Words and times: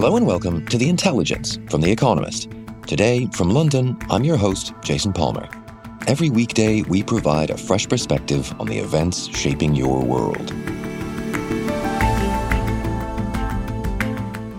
Hello 0.00 0.16
and 0.16 0.26
welcome 0.26 0.64
to 0.68 0.78
The 0.78 0.88
Intelligence 0.88 1.58
from 1.68 1.82
The 1.82 1.92
Economist. 1.92 2.48
Today, 2.86 3.26
from 3.34 3.50
London, 3.50 3.98
I'm 4.08 4.24
your 4.24 4.38
host, 4.38 4.72
Jason 4.82 5.12
Palmer. 5.12 5.46
Every 6.06 6.30
weekday, 6.30 6.80
we 6.80 7.02
provide 7.02 7.50
a 7.50 7.58
fresh 7.58 7.86
perspective 7.86 8.50
on 8.58 8.66
the 8.66 8.78
events 8.78 9.28
shaping 9.36 9.74
your 9.74 10.02
world. 10.02 10.46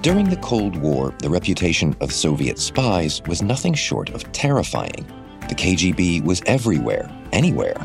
During 0.03 0.29
the 0.29 0.39
Cold 0.43 0.75
War, 0.75 1.15
the 1.17 1.29
reputation 1.31 1.95
of 2.01 2.13
Soviet 2.13 2.59
spies 2.59 3.23
was 3.27 3.41
nothing 3.41 3.73
short 3.73 4.11
of 4.11 4.31
terrifying. 4.33 5.07
The 5.49 5.55
KGB 5.55 6.23
was 6.23 6.43
everywhere, 6.45 7.09
anywhere. 7.31 7.83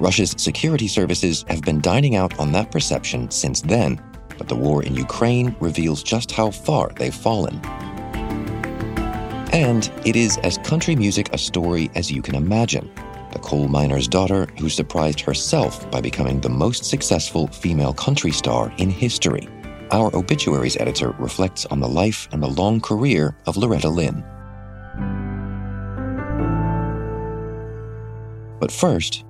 Russia's 0.00 0.34
security 0.38 0.88
services 0.88 1.44
have 1.48 1.60
been 1.60 1.82
dining 1.82 2.16
out 2.16 2.38
on 2.38 2.52
that 2.52 2.70
perception 2.70 3.30
since 3.30 3.60
then, 3.60 4.00
but 4.38 4.48
the 4.48 4.56
war 4.56 4.82
in 4.82 4.94
Ukraine 4.94 5.54
reveals 5.60 6.02
just 6.02 6.32
how 6.32 6.50
far 6.50 6.92
they've 6.96 7.14
fallen. 7.14 7.60
And 9.52 9.90
it 10.04 10.16
is 10.16 10.38
as 10.38 10.58
country 10.58 10.96
music 10.96 11.32
a 11.32 11.38
story 11.38 11.90
as 11.94 12.10
you 12.10 12.22
can 12.22 12.34
imagine. 12.34 12.90
The 13.32 13.38
coal 13.38 13.68
miner's 13.68 14.08
daughter 14.08 14.46
who 14.58 14.68
surprised 14.68 15.20
herself 15.20 15.90
by 15.90 16.00
becoming 16.00 16.40
the 16.40 16.48
most 16.48 16.84
successful 16.84 17.48
female 17.48 17.92
country 17.92 18.32
star 18.32 18.72
in 18.78 18.88
history. 18.88 19.48
Our 19.90 20.14
obituaries 20.16 20.76
editor 20.78 21.10
reflects 21.18 21.66
on 21.66 21.80
the 21.80 21.88
life 21.88 22.28
and 22.32 22.42
the 22.42 22.48
long 22.48 22.80
career 22.80 23.36
of 23.46 23.56
Loretta 23.56 23.88
Lynn. 23.88 24.24
But 28.58 28.72
first, 28.72 29.25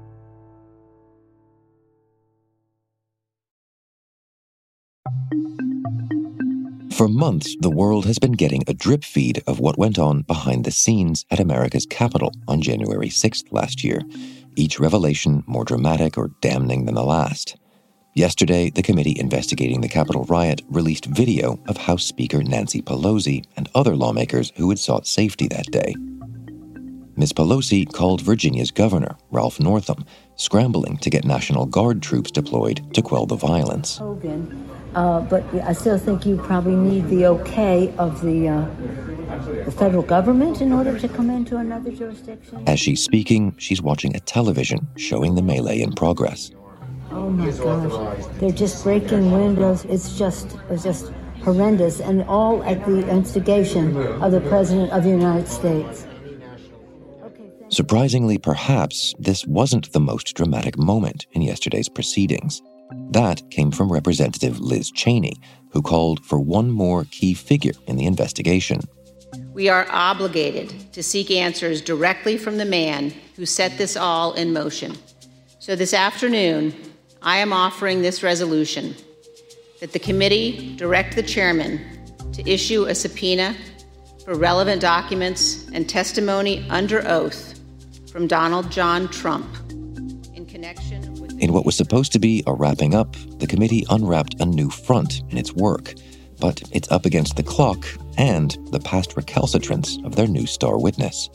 For 6.97 7.08
months, 7.08 7.55
the 7.61 7.69
world 7.69 8.06
has 8.06 8.19
been 8.19 8.33
getting 8.33 8.64
a 8.66 8.72
drip 8.72 9.05
feed 9.05 9.42
of 9.47 9.61
what 9.61 9.77
went 9.77 9.98
on 9.98 10.22
behind 10.22 10.64
the 10.64 10.70
scenes 10.70 11.27
at 11.30 11.38
America's 11.38 11.84
Capitol 11.84 12.33
on 12.48 12.62
January 12.62 13.11
6th 13.11 13.53
last 13.53 13.84
year, 13.84 14.00
each 14.56 14.80
revelation 14.80 15.44
more 15.47 15.66
dramatic 15.66 16.16
or 16.16 16.30
damning 16.41 16.86
than 16.86 16.94
the 16.94 17.05
last. 17.05 17.58
Yesterday, 18.14 18.70
the 18.70 18.83
committee 18.83 19.14
investigating 19.20 19.83
the 19.83 19.91
Capitol 19.91 20.25
riot 20.25 20.62
released 20.70 21.05
video 21.05 21.61
of 21.69 21.77
House 21.77 22.06
Speaker 22.06 22.42
Nancy 22.42 22.80
Pelosi 22.80 23.44
and 23.58 23.69
other 23.75 23.94
lawmakers 23.94 24.55
who 24.56 24.70
had 24.70 24.78
sought 24.78 25.06
safety 25.06 25.48
that 25.48 25.70
day. 25.70 25.94
Ms. 27.19 27.34
Pelosi 27.34 27.92
called 27.92 28.22
Virginia's 28.22 28.70
governor, 28.70 29.19
Ralph 29.31 29.60
Northam, 29.60 30.06
scrambling 30.36 30.97
to 30.98 31.10
get 31.10 31.27
National 31.27 31.66
Guard 31.66 32.00
troops 32.00 32.31
deployed 32.31 32.94
to 32.94 33.03
quell 33.03 33.27
the 33.27 33.36
violence. 33.36 33.98
Hogan 33.98 34.75
uh, 34.97 35.20
but 35.20 35.44
I 35.62 35.75
still 35.75 35.98
think 35.98 36.25
you 36.25 36.39
probably 36.39 36.75
need 36.75 37.08
the 37.08 37.27
okay 37.27 37.94
of 37.98 38.22
the, 38.22 38.48
uh, 38.48 38.66
the 39.66 39.70
federal 39.70 40.03
government 40.03 40.62
in 40.62 40.72
order 40.72 40.98
to 40.98 41.06
come 41.06 41.28
into 41.28 41.59
another 41.59 41.93
jurisdiction. 41.93 42.65
As 42.66 42.81
she's 42.81 43.03
speaking, 43.03 43.54
she's 43.59 43.82
watching 43.82 44.16
a 44.16 44.20
television 44.20 44.88
showing 44.97 45.34
the 45.34 45.43
melee 45.43 45.82
in 45.82 45.93
progress. 45.93 46.50
Oh 47.10 47.28
my 47.28 47.50
gosh, 47.50 48.25
they're 48.38 48.50
just 48.50 48.82
breaking 48.82 49.31
windows. 49.31 49.84
It's 49.84 50.16
just, 50.19 50.56
it's 50.70 50.84
just 50.84 51.12
horrendous, 51.43 52.00
and 52.00 52.25
all 52.25 52.62
at 52.65 52.84
the 52.87 53.06
instigation 53.09 53.94
of 54.22 54.32
the 54.32 54.41
President 54.41 54.91
of 54.93 55.04
the 55.04 55.10
United 55.10 55.47
States. 55.47 56.06
Surprisingly, 57.69 58.38
perhaps, 58.38 59.15
this 59.19 59.47
wasn't 59.47 59.93
the 59.93 60.00
most 60.00 60.34
dramatic 60.34 60.78
moment 60.78 61.26
in 61.32 61.43
yesterday's 61.43 61.88
proceedings. 61.91 62.62
That 63.10 63.42
came 63.50 63.70
from 63.70 63.92
Representative 63.92 64.60
Liz 64.60 64.91
Cheney, 64.91 65.36
who 65.70 65.82
called 65.82 66.24
for 66.24 66.38
one 66.38 66.70
more 66.70 67.04
key 67.10 67.34
figure 67.34 67.72
in 67.86 67.97
the 67.97 68.06
investigation. 68.06 68.80
We 69.52 69.69
are 69.69 69.86
obligated 69.91 70.92
to 70.92 71.02
seek 71.02 71.30
answers 71.30 71.80
directly 71.80 72.38
from 72.38 72.58
the 72.58 72.64
man 72.64 73.12
who 73.36 73.46
set 73.46 73.78
this 73.78 73.96
all 73.96 74.34
in 74.34 74.52
motion. 74.52 74.96
So 75.58 75.75
this 75.75 75.94
afternoon, 75.94 76.75
I 77.22 77.38
am 77.38 77.52
offering 77.52 78.02
this 78.02 78.22
resolution 78.22 78.94
that 79.80 79.92
the 79.92 79.98
committee 79.98 80.76
direct 80.76 81.16
the 81.16 81.22
chairman 81.22 81.80
to 82.32 82.48
issue 82.48 82.84
a 82.84 82.94
subpoena 82.94 83.56
for 84.25 84.34
relevant 84.34 84.80
documents 84.80 85.66
and 85.72 85.88
testimony 85.88 86.64
under 86.69 87.06
oath 87.08 87.58
from 88.10 88.26
Donald 88.26 88.70
John 88.70 89.08
Trump 89.08 89.46
in 90.34 90.46
connection 90.46 91.16
in 91.38 91.52
what 91.52 91.66
was 91.66 91.76
supposed 91.76 92.12
to 92.12 92.19
be 92.19 92.42
a 92.47 92.52
wrapping 92.52 92.94
up, 92.94 93.14
the 93.38 93.47
committee 93.47 93.84
unwrapped 93.91 94.41
a 94.41 94.47
new 94.47 94.70
front 94.70 95.22
in 95.30 95.38
its 95.38 95.52
work, 95.52 95.94
but 96.41 96.62
it's 96.72 96.91
up 96.91 97.06
against 97.06 97.36
the 97.36 97.42
clock 97.42 97.86
and 98.16 98.56
the 98.70 98.80
past 98.80 99.16
recalcitrance 99.16 99.98
of 100.04 100.16
their 100.16 100.26
new 100.26 100.46
star 100.46 100.78
witness. 100.78 101.28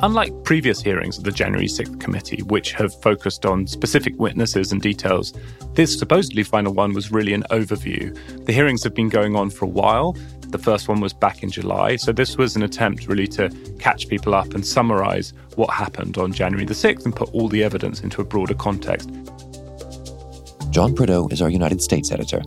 Unlike 0.00 0.44
previous 0.44 0.82
hearings 0.82 1.16
of 1.16 1.24
the 1.24 1.32
January 1.32 1.68
6th 1.68 1.98
committee, 1.98 2.42
which 2.42 2.72
have 2.72 2.94
focused 3.00 3.46
on 3.46 3.66
specific 3.66 4.14
witnesses 4.18 4.70
and 4.70 4.82
details, 4.82 5.32
this 5.72 5.98
supposedly 5.98 6.42
final 6.42 6.74
one 6.74 6.92
was 6.92 7.10
really 7.10 7.32
an 7.32 7.44
overview. 7.50 8.14
The 8.44 8.52
hearings 8.52 8.84
have 8.84 8.92
been 8.92 9.08
going 9.08 9.36
on 9.36 9.48
for 9.48 9.64
a 9.64 9.68
while. 9.68 10.14
The 10.50 10.58
first 10.58 10.88
one 10.88 11.00
was 11.00 11.12
back 11.12 11.42
in 11.42 11.50
July, 11.50 11.96
so 11.96 12.12
this 12.12 12.36
was 12.36 12.56
an 12.56 12.62
attempt 12.62 13.08
really 13.08 13.26
to 13.28 13.48
catch 13.78 14.08
people 14.08 14.34
up 14.34 14.54
and 14.54 14.64
summarize 14.64 15.32
what 15.56 15.70
happened 15.70 16.18
on 16.18 16.32
January 16.32 16.64
the 16.64 16.74
6th 16.74 17.04
and 17.04 17.14
put 17.14 17.32
all 17.34 17.48
the 17.48 17.62
evidence 17.64 18.00
into 18.00 18.20
a 18.20 18.24
broader 18.24 18.54
context. 18.54 19.10
John 20.70 20.94
Prideaux 20.94 21.28
is 21.28 21.42
our 21.42 21.50
United 21.50 21.82
States 21.82 22.12
editor. 22.12 22.42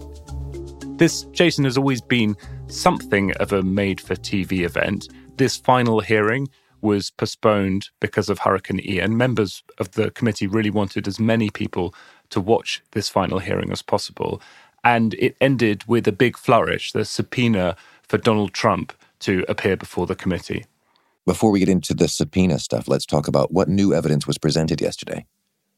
This, 0.97 1.23
Jason, 1.31 1.63
has 1.65 1.77
always 1.77 2.01
been 2.01 2.35
something 2.67 3.33
of 3.33 3.51
a 3.51 3.63
made 3.63 3.99
for 3.99 4.15
TV 4.15 4.61
event. 4.61 5.09
This 5.37 5.57
final 5.57 5.99
hearing 5.99 6.47
was 6.81 7.11
postponed 7.11 7.89
because 7.99 8.29
of 8.29 8.39
Hurricane 8.39 8.79
Ian. 8.83 9.17
Members 9.17 9.63
of 9.79 9.91
the 9.91 10.11
committee 10.11 10.47
really 10.47 10.69
wanted 10.69 11.07
as 11.07 11.19
many 11.19 11.49
people 11.49 11.93
to 12.29 12.39
watch 12.39 12.81
this 12.91 13.09
final 13.09 13.39
hearing 13.39 13.71
as 13.71 13.81
possible. 13.81 14.41
And 14.83 15.13
it 15.15 15.35
ended 15.41 15.85
with 15.87 16.07
a 16.07 16.11
big 16.11 16.37
flourish 16.37 16.91
the 16.91 17.05
subpoena 17.05 17.75
for 18.07 18.17
Donald 18.17 18.53
Trump 18.53 18.93
to 19.19 19.43
appear 19.47 19.75
before 19.75 20.07
the 20.07 20.15
committee. 20.15 20.65
Before 21.25 21.51
we 21.51 21.59
get 21.59 21.69
into 21.69 21.93
the 21.93 22.07
subpoena 22.07 22.59
stuff, 22.59 22.87
let's 22.87 23.05
talk 23.05 23.27
about 23.27 23.51
what 23.51 23.67
new 23.67 23.93
evidence 23.93 24.25
was 24.25 24.37
presented 24.37 24.81
yesterday. 24.81 25.25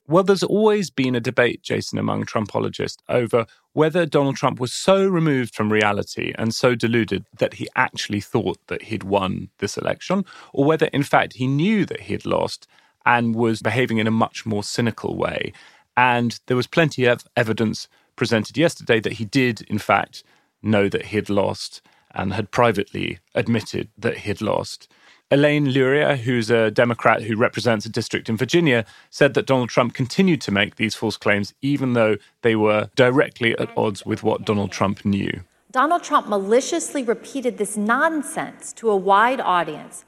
Well, 0.07 0.23
there's 0.23 0.43
always 0.43 0.89
been 0.89 1.15
a 1.15 1.19
debate, 1.21 1.61
Jason, 1.61 1.97
among 1.97 2.25
Trumpologists 2.25 2.97
over 3.07 3.45
whether 3.73 4.05
Donald 4.05 4.35
Trump 4.35 4.59
was 4.59 4.73
so 4.73 5.07
removed 5.07 5.55
from 5.55 5.71
reality 5.71 6.33
and 6.37 6.53
so 6.53 6.75
deluded 6.75 7.25
that 7.37 7.55
he 7.55 7.67
actually 7.75 8.19
thought 8.19 8.57
that 8.67 8.83
he'd 8.83 9.03
won 9.03 9.49
this 9.59 9.77
election, 9.77 10.25
or 10.53 10.65
whether, 10.65 10.87
in 10.87 11.03
fact, 11.03 11.33
he 11.33 11.47
knew 11.47 11.85
that 11.85 12.01
he 12.01 12.13
had 12.13 12.25
lost 12.25 12.67
and 13.05 13.35
was 13.35 13.61
behaving 13.61 13.99
in 13.99 14.07
a 14.07 14.11
much 14.11 14.45
more 14.45 14.63
cynical 14.63 15.15
way. 15.15 15.53
And 15.95 16.39
there 16.47 16.57
was 16.57 16.67
plenty 16.67 17.05
of 17.05 17.23
evidence 17.37 17.87
presented 18.15 18.57
yesterday 18.57 18.99
that 18.99 19.13
he 19.13 19.25
did, 19.25 19.61
in 19.61 19.79
fact, 19.79 20.23
know 20.61 20.89
that 20.89 21.07
he 21.07 21.15
had 21.15 21.29
lost 21.29 21.81
and 22.13 22.33
had 22.33 22.51
privately 22.51 23.19
admitted 23.35 23.89
that 23.97 24.19
he 24.19 24.29
had 24.29 24.41
lost. 24.41 24.87
Elaine 25.33 25.69
Luria, 25.69 26.17
who's 26.17 26.51
a 26.51 26.69
Democrat 26.69 27.23
who 27.23 27.37
represents 27.37 27.85
a 27.85 27.89
district 27.89 28.27
in 28.27 28.35
Virginia, 28.35 28.83
said 29.09 29.33
that 29.33 29.47
Donald 29.47 29.69
Trump 29.69 29.93
continued 29.93 30.41
to 30.41 30.51
make 30.51 30.75
these 30.75 30.93
false 30.93 31.15
claims 31.15 31.53
even 31.61 31.93
though 31.93 32.17
they 32.41 32.55
were 32.55 32.89
directly 32.97 33.57
at 33.57 33.75
odds 33.77 34.05
with 34.05 34.23
what 34.23 34.43
Donald 34.43 34.73
Trump 34.73 35.05
knew. 35.05 35.41
Donald 35.71 36.03
Trump 36.03 36.27
maliciously 36.27 37.01
repeated 37.01 37.57
this 37.57 37.77
nonsense 37.77 38.73
to 38.73 38.89
a 38.89 38.95
wide 38.95 39.39
audience 39.39 40.03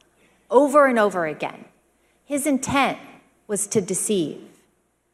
over 0.50 0.88
and 0.88 1.00
over 1.00 1.26
again. 1.26 1.66
His 2.26 2.46
intent 2.46 3.00
was 3.48 3.66
to 3.68 3.80
deceive. 3.80 4.53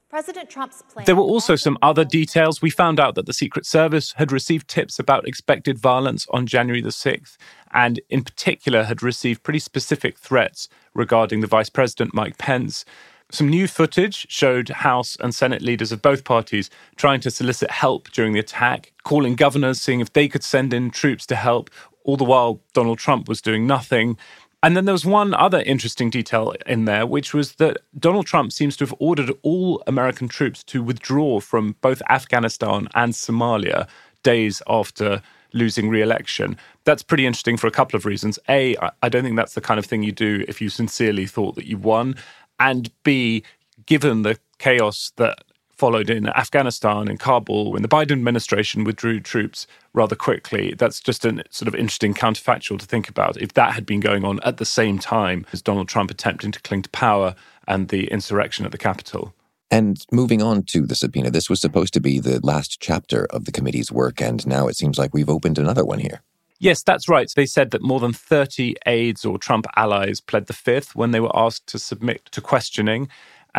President 0.09 0.49
Trump's 0.49 0.81
plan. 0.81 1.05
There 1.05 1.15
were 1.15 1.21
also 1.21 1.55
some 1.55 1.77
other 1.83 2.03
details. 2.03 2.63
We 2.63 2.71
found 2.71 2.99
out 2.99 3.13
that 3.13 3.27
the 3.27 3.33
Secret 3.33 3.65
Service 3.65 4.13
had 4.13 4.31
received 4.31 4.67
tips 4.67 4.97
about 4.97 5.27
expected 5.27 5.77
violence 5.77 6.25
on 6.31 6.47
January 6.47 6.81
the 6.81 6.89
6th, 6.89 7.37
and 7.71 7.99
in 8.09 8.23
particular 8.23 8.85
had 8.85 9.03
received 9.03 9.43
pretty 9.43 9.59
specific 9.59 10.17
threats 10.17 10.67
regarding 10.95 11.41
the 11.41 11.47
Vice 11.47 11.69
President 11.69 12.15
Mike 12.15 12.39
Pence. 12.39 12.85
Some 13.31 13.49
new 13.49 13.67
footage 13.67 14.25
showed 14.31 14.69
House 14.69 15.15
and 15.19 15.35
Senate 15.35 15.61
leaders 15.61 15.91
of 15.91 16.01
both 16.01 16.23
parties 16.23 16.71
trying 16.95 17.19
to 17.19 17.29
solicit 17.29 17.69
help 17.69 18.09
during 18.09 18.33
the 18.33 18.39
attack, 18.39 18.91
calling 19.03 19.35
governors, 19.35 19.79
seeing 19.79 19.99
if 19.99 20.11
they 20.13 20.27
could 20.27 20.43
send 20.43 20.73
in 20.73 20.89
troops 20.89 21.27
to 21.27 21.35
help. 21.35 21.69
All 22.03 22.17
the 22.17 22.23
while, 22.23 22.61
Donald 22.73 22.97
Trump 22.97 23.27
was 23.27 23.39
doing 23.39 23.67
nothing. 23.67 24.17
And 24.61 24.75
then 24.75 24.85
there 24.85 24.93
was 24.93 25.05
one 25.05 25.33
other 25.33 25.61
interesting 25.61 26.09
detail 26.09 26.53
in 26.65 26.85
there, 26.85 27.05
which 27.05 27.33
was 27.33 27.55
that 27.55 27.77
Donald 27.97 28.25
Trump 28.25 28.51
seems 28.51 28.75
to 28.77 28.85
have 28.85 28.93
ordered 28.99 29.31
all 29.41 29.81
American 29.87 30.27
troops 30.27 30.63
to 30.65 30.83
withdraw 30.83 31.39
from 31.39 31.75
both 31.81 32.01
Afghanistan 32.09 32.89
and 32.93 33.13
Somalia 33.13 33.87
days 34.21 34.61
after 34.67 35.21
losing 35.53 35.89
re 35.89 36.01
election. 36.01 36.57
That's 36.83 37.03
pretty 37.03 37.25
interesting 37.25 37.55
for 37.55 37.67
a 37.67 37.71
couple 37.71 37.95
of 37.95 38.05
reasons. 38.05 38.37
A, 38.49 38.75
I 39.01 39.07
don't 39.09 39.23
think 39.23 39.37
that's 39.37 39.53
the 39.53 39.61
kind 39.61 39.79
of 39.79 39.85
thing 39.85 40.03
you 40.03 40.11
do 40.11 40.43
if 40.47 40.61
you 40.61 40.69
sincerely 40.69 41.25
thought 41.25 41.55
that 41.55 41.65
you 41.65 41.77
won 41.77 42.15
and 42.59 42.91
B, 43.03 43.43
given 43.85 44.23
the 44.23 44.37
chaos 44.57 45.11
that 45.15 45.43
followed 45.79 46.09
in 46.09 46.27
Afghanistan 46.27 47.07
and 47.07 47.19
Kabul 47.19 47.71
when 47.71 47.81
the 47.81 47.87
Biden 47.87 48.11
administration 48.11 48.83
withdrew 48.83 49.21
troops 49.21 49.65
rather 49.93 50.15
quickly. 50.15 50.75
That's 50.77 50.99
just 50.99 51.23
a 51.23 51.41
sort 51.49 51.69
of 51.69 51.75
interesting 51.75 52.13
counterfactual 52.13 52.79
to 52.79 52.85
think 52.85 53.07
about. 53.07 53.37
If 53.37 53.53
that 53.53 53.73
had 53.73 53.85
been 53.85 54.01
going 54.01 54.25
on 54.25 54.41
at 54.43 54.57
the 54.57 54.65
same 54.65 54.99
time 54.99 55.45
as 55.53 55.61
Donald 55.61 55.87
Trump 55.87 56.11
attempting 56.11 56.51
to 56.51 56.61
cling 56.61 56.81
to 56.81 56.89
power 56.89 57.33
and 57.65 57.87
the 57.87 58.07
insurrection 58.07 58.65
at 58.65 58.73
the 58.73 58.77
Capitol. 58.77 59.33
And 59.71 60.05
moving 60.11 60.41
on 60.41 60.63
to 60.63 60.85
the 60.85 60.95
subpoena, 60.95 61.31
this 61.31 61.49
was 61.49 61.61
supposed 61.61 61.93
to 61.93 62.01
be 62.01 62.19
the 62.19 62.39
last 62.43 62.81
chapter 62.81 63.25
of 63.29 63.45
the 63.45 63.51
committee's 63.51 63.91
work, 63.91 64.19
and 64.19 64.45
now 64.45 64.67
it 64.67 64.75
seems 64.75 64.97
like 64.97 65.13
we've 65.13 65.29
opened 65.29 65.57
another 65.57 65.85
one 65.85 65.99
here. 65.99 66.21
Yes, 66.61 66.83
that's 66.83 67.07
right. 67.07 67.31
They 67.33 67.45
said 67.45 67.71
that 67.71 67.81
more 67.81 68.01
than 68.01 68.11
30 68.11 68.75
aides 68.85 69.23
or 69.23 69.37
Trump 69.37 69.65
allies 69.77 70.19
pled 70.19 70.47
the 70.47 70.53
fifth 70.53 70.93
when 70.93 71.11
they 71.11 71.21
were 71.21 71.31
asked 71.33 71.67
to 71.67 71.79
submit 71.79 72.25
to 72.31 72.41
questioning. 72.41 73.07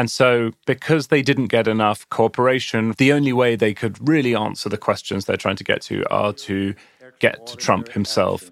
And 0.00 0.10
so, 0.10 0.52
because 0.64 1.08
they 1.08 1.20
didn't 1.20 1.48
get 1.48 1.68
enough 1.68 2.08
cooperation, 2.08 2.94
the 2.96 3.12
only 3.12 3.34
way 3.34 3.54
they 3.54 3.74
could 3.74 4.08
really 4.08 4.34
answer 4.34 4.70
the 4.70 4.78
questions 4.78 5.26
they're 5.26 5.36
trying 5.36 5.56
to 5.56 5.64
get 5.72 5.82
to 5.82 6.10
are 6.10 6.32
to 6.48 6.74
get 7.18 7.46
to 7.48 7.54
Trump 7.54 7.90
himself. 7.90 8.50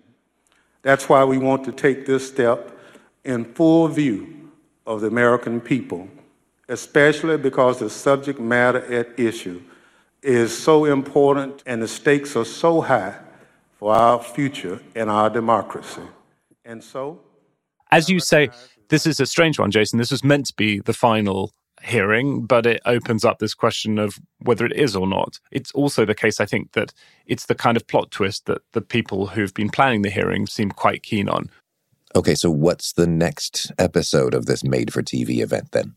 That's 0.83 1.09
why 1.09 1.25
we 1.25 1.39
want 1.39 1.65
to 1.65 1.73
take 1.73 2.05
this 2.05 2.29
step 2.29 2.79
in 3.25 3.47
full 3.47 3.89
view 3.89 4.51
of 4.87 5.01
the 5.01 5.07
American 5.07 5.59
people, 5.59 6.07
especially 6.69 7.39
because 7.39 7.79
the 7.79 7.89
subject 7.89 8.39
matter 8.39 8.85
at 8.93 9.19
issue 9.19 9.63
is 10.23 10.55
so 10.55 10.85
important 10.85 11.63
and 11.65 11.81
the 11.81 11.89
stakes 11.89 12.37
are 12.37 12.45
so 12.45 12.83
high 12.83 13.15
for 13.79 13.95
our 13.95 14.23
future 14.23 14.83
and 14.95 15.09
our 15.09 15.31
democracy. 15.31 16.09
And 16.67 16.85
so, 16.85 17.21
as 17.91 18.11
you 18.11 18.21
say, 18.21 18.51
this 18.89 19.07
is 19.07 19.21
a 19.21 19.27
strange 19.27 19.59
one, 19.59 19.71
Jason. 19.71 19.99
This 19.99 20.11
was 20.11 20.25
meant 20.25 20.47
to 20.47 20.55
be 20.55 20.81
the 20.81 20.93
final 20.93 21.53
hearing, 21.83 22.45
but 22.45 22.67
it 22.67 22.81
opens 22.85 23.25
up 23.25 23.39
this 23.39 23.55
question 23.55 23.99
of 23.99 24.19
whether 24.41 24.67
it 24.67 24.73
is 24.73 24.97
or 24.97 25.07
not. 25.07 25.39
It's 25.51 25.71
also 25.73 26.05
the 26.05 26.15
case, 26.15 26.41
I 26.41 26.47
think, 26.47 26.73
that 26.73 26.93
it's 27.27 27.47
the 27.47 27.55
kind 27.55 27.77
of 27.77 27.87
plot 27.87 28.11
twist 28.11 28.47
that 28.47 28.63
the 28.73 28.81
people 28.81 29.29
who've 29.29 29.55
been 29.55 29.71
planning 29.71 30.03
the 30.03 30.11
hearing 30.11 30.47
seem 30.47 30.71
quite 30.71 31.03
keen 31.03 31.29
on. 31.29 31.51
Okay, 32.17 32.35
so 32.35 32.51
what's 32.51 32.93
the 32.93 33.07
next 33.07 33.71
episode 33.79 34.35
of 34.35 34.47
this 34.47 34.65
made 34.65 34.93
for 34.93 35.03
TV 35.03 35.41
event 35.41 35.73
then? 35.73 35.95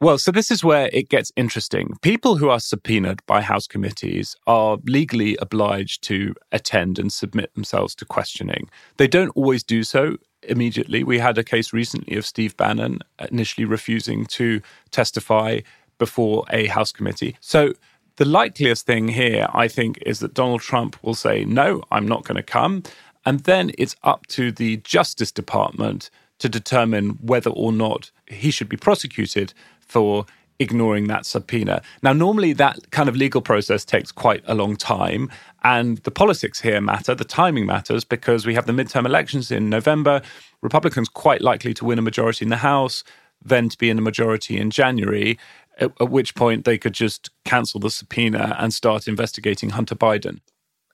Well, 0.00 0.16
so 0.18 0.30
this 0.30 0.52
is 0.52 0.62
where 0.62 0.88
it 0.92 1.08
gets 1.08 1.32
interesting. 1.34 1.94
People 2.02 2.36
who 2.36 2.48
are 2.50 2.60
subpoenaed 2.60 3.20
by 3.26 3.40
House 3.40 3.66
committees 3.66 4.36
are 4.46 4.78
legally 4.84 5.36
obliged 5.42 6.04
to 6.04 6.34
attend 6.52 7.00
and 7.00 7.12
submit 7.12 7.52
themselves 7.54 7.96
to 7.96 8.04
questioning. 8.04 8.70
They 8.96 9.08
don't 9.08 9.30
always 9.30 9.64
do 9.64 9.82
so 9.82 10.16
immediately. 10.42 11.02
We 11.04 11.18
had 11.18 11.38
a 11.38 11.44
case 11.44 11.72
recently 11.72 12.16
of 12.16 12.26
Steve 12.26 12.56
Bannon 12.56 13.00
initially 13.30 13.64
refusing 13.64 14.26
to 14.26 14.60
testify 14.90 15.60
before 15.98 16.44
a 16.50 16.66
House 16.66 16.92
committee. 16.92 17.36
So 17.40 17.72
the 18.16 18.24
likeliest 18.24 18.86
thing 18.86 19.08
here, 19.08 19.48
I 19.52 19.68
think, 19.68 19.98
is 20.04 20.20
that 20.20 20.34
Donald 20.34 20.60
Trump 20.60 20.96
will 21.02 21.14
say, 21.14 21.44
no, 21.44 21.82
I'm 21.90 22.06
not 22.06 22.24
going 22.24 22.36
to 22.36 22.42
come. 22.42 22.82
And 23.24 23.40
then 23.40 23.72
it's 23.78 23.96
up 24.02 24.26
to 24.28 24.50
the 24.52 24.78
Justice 24.78 25.32
Department 25.32 26.10
to 26.38 26.48
determine 26.48 27.10
whether 27.20 27.50
or 27.50 27.72
not 27.72 28.10
he 28.26 28.50
should 28.50 28.68
be 28.68 28.76
prosecuted 28.76 29.52
for 29.80 30.26
ignoring 30.58 31.06
that 31.06 31.24
subpoena. 31.24 31.82
Now, 32.02 32.12
normally 32.12 32.52
that 32.54 32.90
kind 32.90 33.08
of 33.08 33.16
legal 33.16 33.40
process 33.40 33.84
takes 33.84 34.10
quite 34.10 34.42
a 34.46 34.54
long 34.54 34.76
time. 34.76 35.30
And 35.62 35.98
the 35.98 36.10
politics 36.10 36.60
here 36.60 36.80
matter, 36.80 37.14
the 37.14 37.24
timing 37.24 37.66
matters, 37.66 38.04
because 38.04 38.46
we 38.46 38.54
have 38.54 38.66
the 38.66 38.72
midterm 38.72 39.06
elections 39.06 39.50
in 39.50 39.70
November. 39.70 40.22
Republicans 40.62 41.08
quite 41.08 41.42
likely 41.42 41.74
to 41.74 41.84
win 41.84 41.98
a 41.98 42.02
majority 42.02 42.44
in 42.44 42.50
the 42.50 42.56
House, 42.56 43.04
then 43.44 43.68
to 43.68 43.78
be 43.78 43.90
in 43.90 43.98
a 43.98 44.02
majority 44.02 44.58
in 44.58 44.70
January, 44.70 45.38
at, 45.78 45.92
at 46.00 46.10
which 46.10 46.34
point 46.34 46.64
they 46.64 46.78
could 46.78 46.94
just 46.94 47.30
cancel 47.44 47.80
the 47.80 47.90
subpoena 47.90 48.56
and 48.58 48.74
start 48.74 49.06
investigating 49.06 49.70
Hunter 49.70 49.94
Biden. 49.94 50.40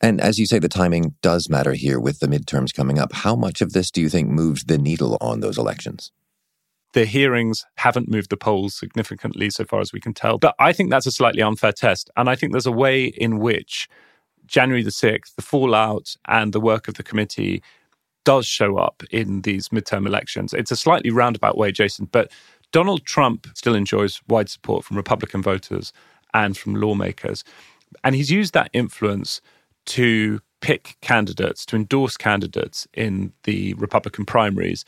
And 0.00 0.20
as 0.20 0.38
you 0.38 0.46
say, 0.46 0.58
the 0.58 0.68
timing 0.68 1.14
does 1.22 1.48
matter 1.48 1.72
here 1.72 1.98
with 1.98 2.18
the 2.18 2.26
midterms 2.26 2.74
coming 2.74 2.98
up. 2.98 3.12
How 3.12 3.34
much 3.34 3.62
of 3.62 3.72
this 3.72 3.90
do 3.90 4.02
you 4.02 4.10
think 4.10 4.28
moves 4.28 4.64
the 4.64 4.76
needle 4.76 5.16
on 5.20 5.40
those 5.40 5.56
elections? 5.56 6.12
The 6.94 7.04
hearings 7.04 7.64
haven't 7.76 8.10
moved 8.10 8.30
the 8.30 8.36
polls 8.36 8.74
significantly 8.74 9.50
so 9.50 9.64
far 9.64 9.80
as 9.80 9.92
we 9.92 10.00
can 10.00 10.14
tell. 10.14 10.38
But 10.38 10.54
I 10.58 10.72
think 10.72 10.90
that's 10.90 11.06
a 11.06 11.12
slightly 11.12 11.42
unfair 11.42 11.72
test. 11.72 12.10
And 12.16 12.28
I 12.30 12.36
think 12.36 12.52
there's 12.52 12.66
a 12.66 12.72
way 12.72 13.04
in 13.06 13.38
which 13.38 13.88
January 14.46 14.82
the 14.82 14.90
6th, 14.90 15.34
the 15.36 15.42
fallout 15.42 16.16
and 16.26 16.52
the 16.52 16.60
work 16.60 16.88
of 16.88 16.94
the 16.94 17.02
committee 17.02 17.62
does 18.24 18.46
show 18.46 18.78
up 18.78 19.02
in 19.10 19.42
these 19.42 19.68
midterm 19.68 20.06
elections. 20.06 20.54
It's 20.54 20.70
a 20.70 20.76
slightly 20.76 21.10
roundabout 21.10 21.58
way, 21.58 21.72
Jason, 21.72 22.08
but 22.10 22.32
Donald 22.72 23.04
Trump 23.04 23.46
still 23.54 23.74
enjoys 23.74 24.20
wide 24.28 24.48
support 24.48 24.84
from 24.84 24.96
Republican 24.96 25.42
voters 25.42 25.92
and 26.32 26.56
from 26.56 26.74
lawmakers. 26.74 27.44
And 28.02 28.14
he's 28.14 28.30
used 28.30 28.54
that 28.54 28.70
influence 28.72 29.40
to 29.86 30.40
pick 30.60 30.96
candidates, 31.02 31.66
to 31.66 31.76
endorse 31.76 32.16
candidates 32.16 32.88
in 32.94 33.32
the 33.44 33.74
Republican 33.74 34.24
primaries 34.24 34.84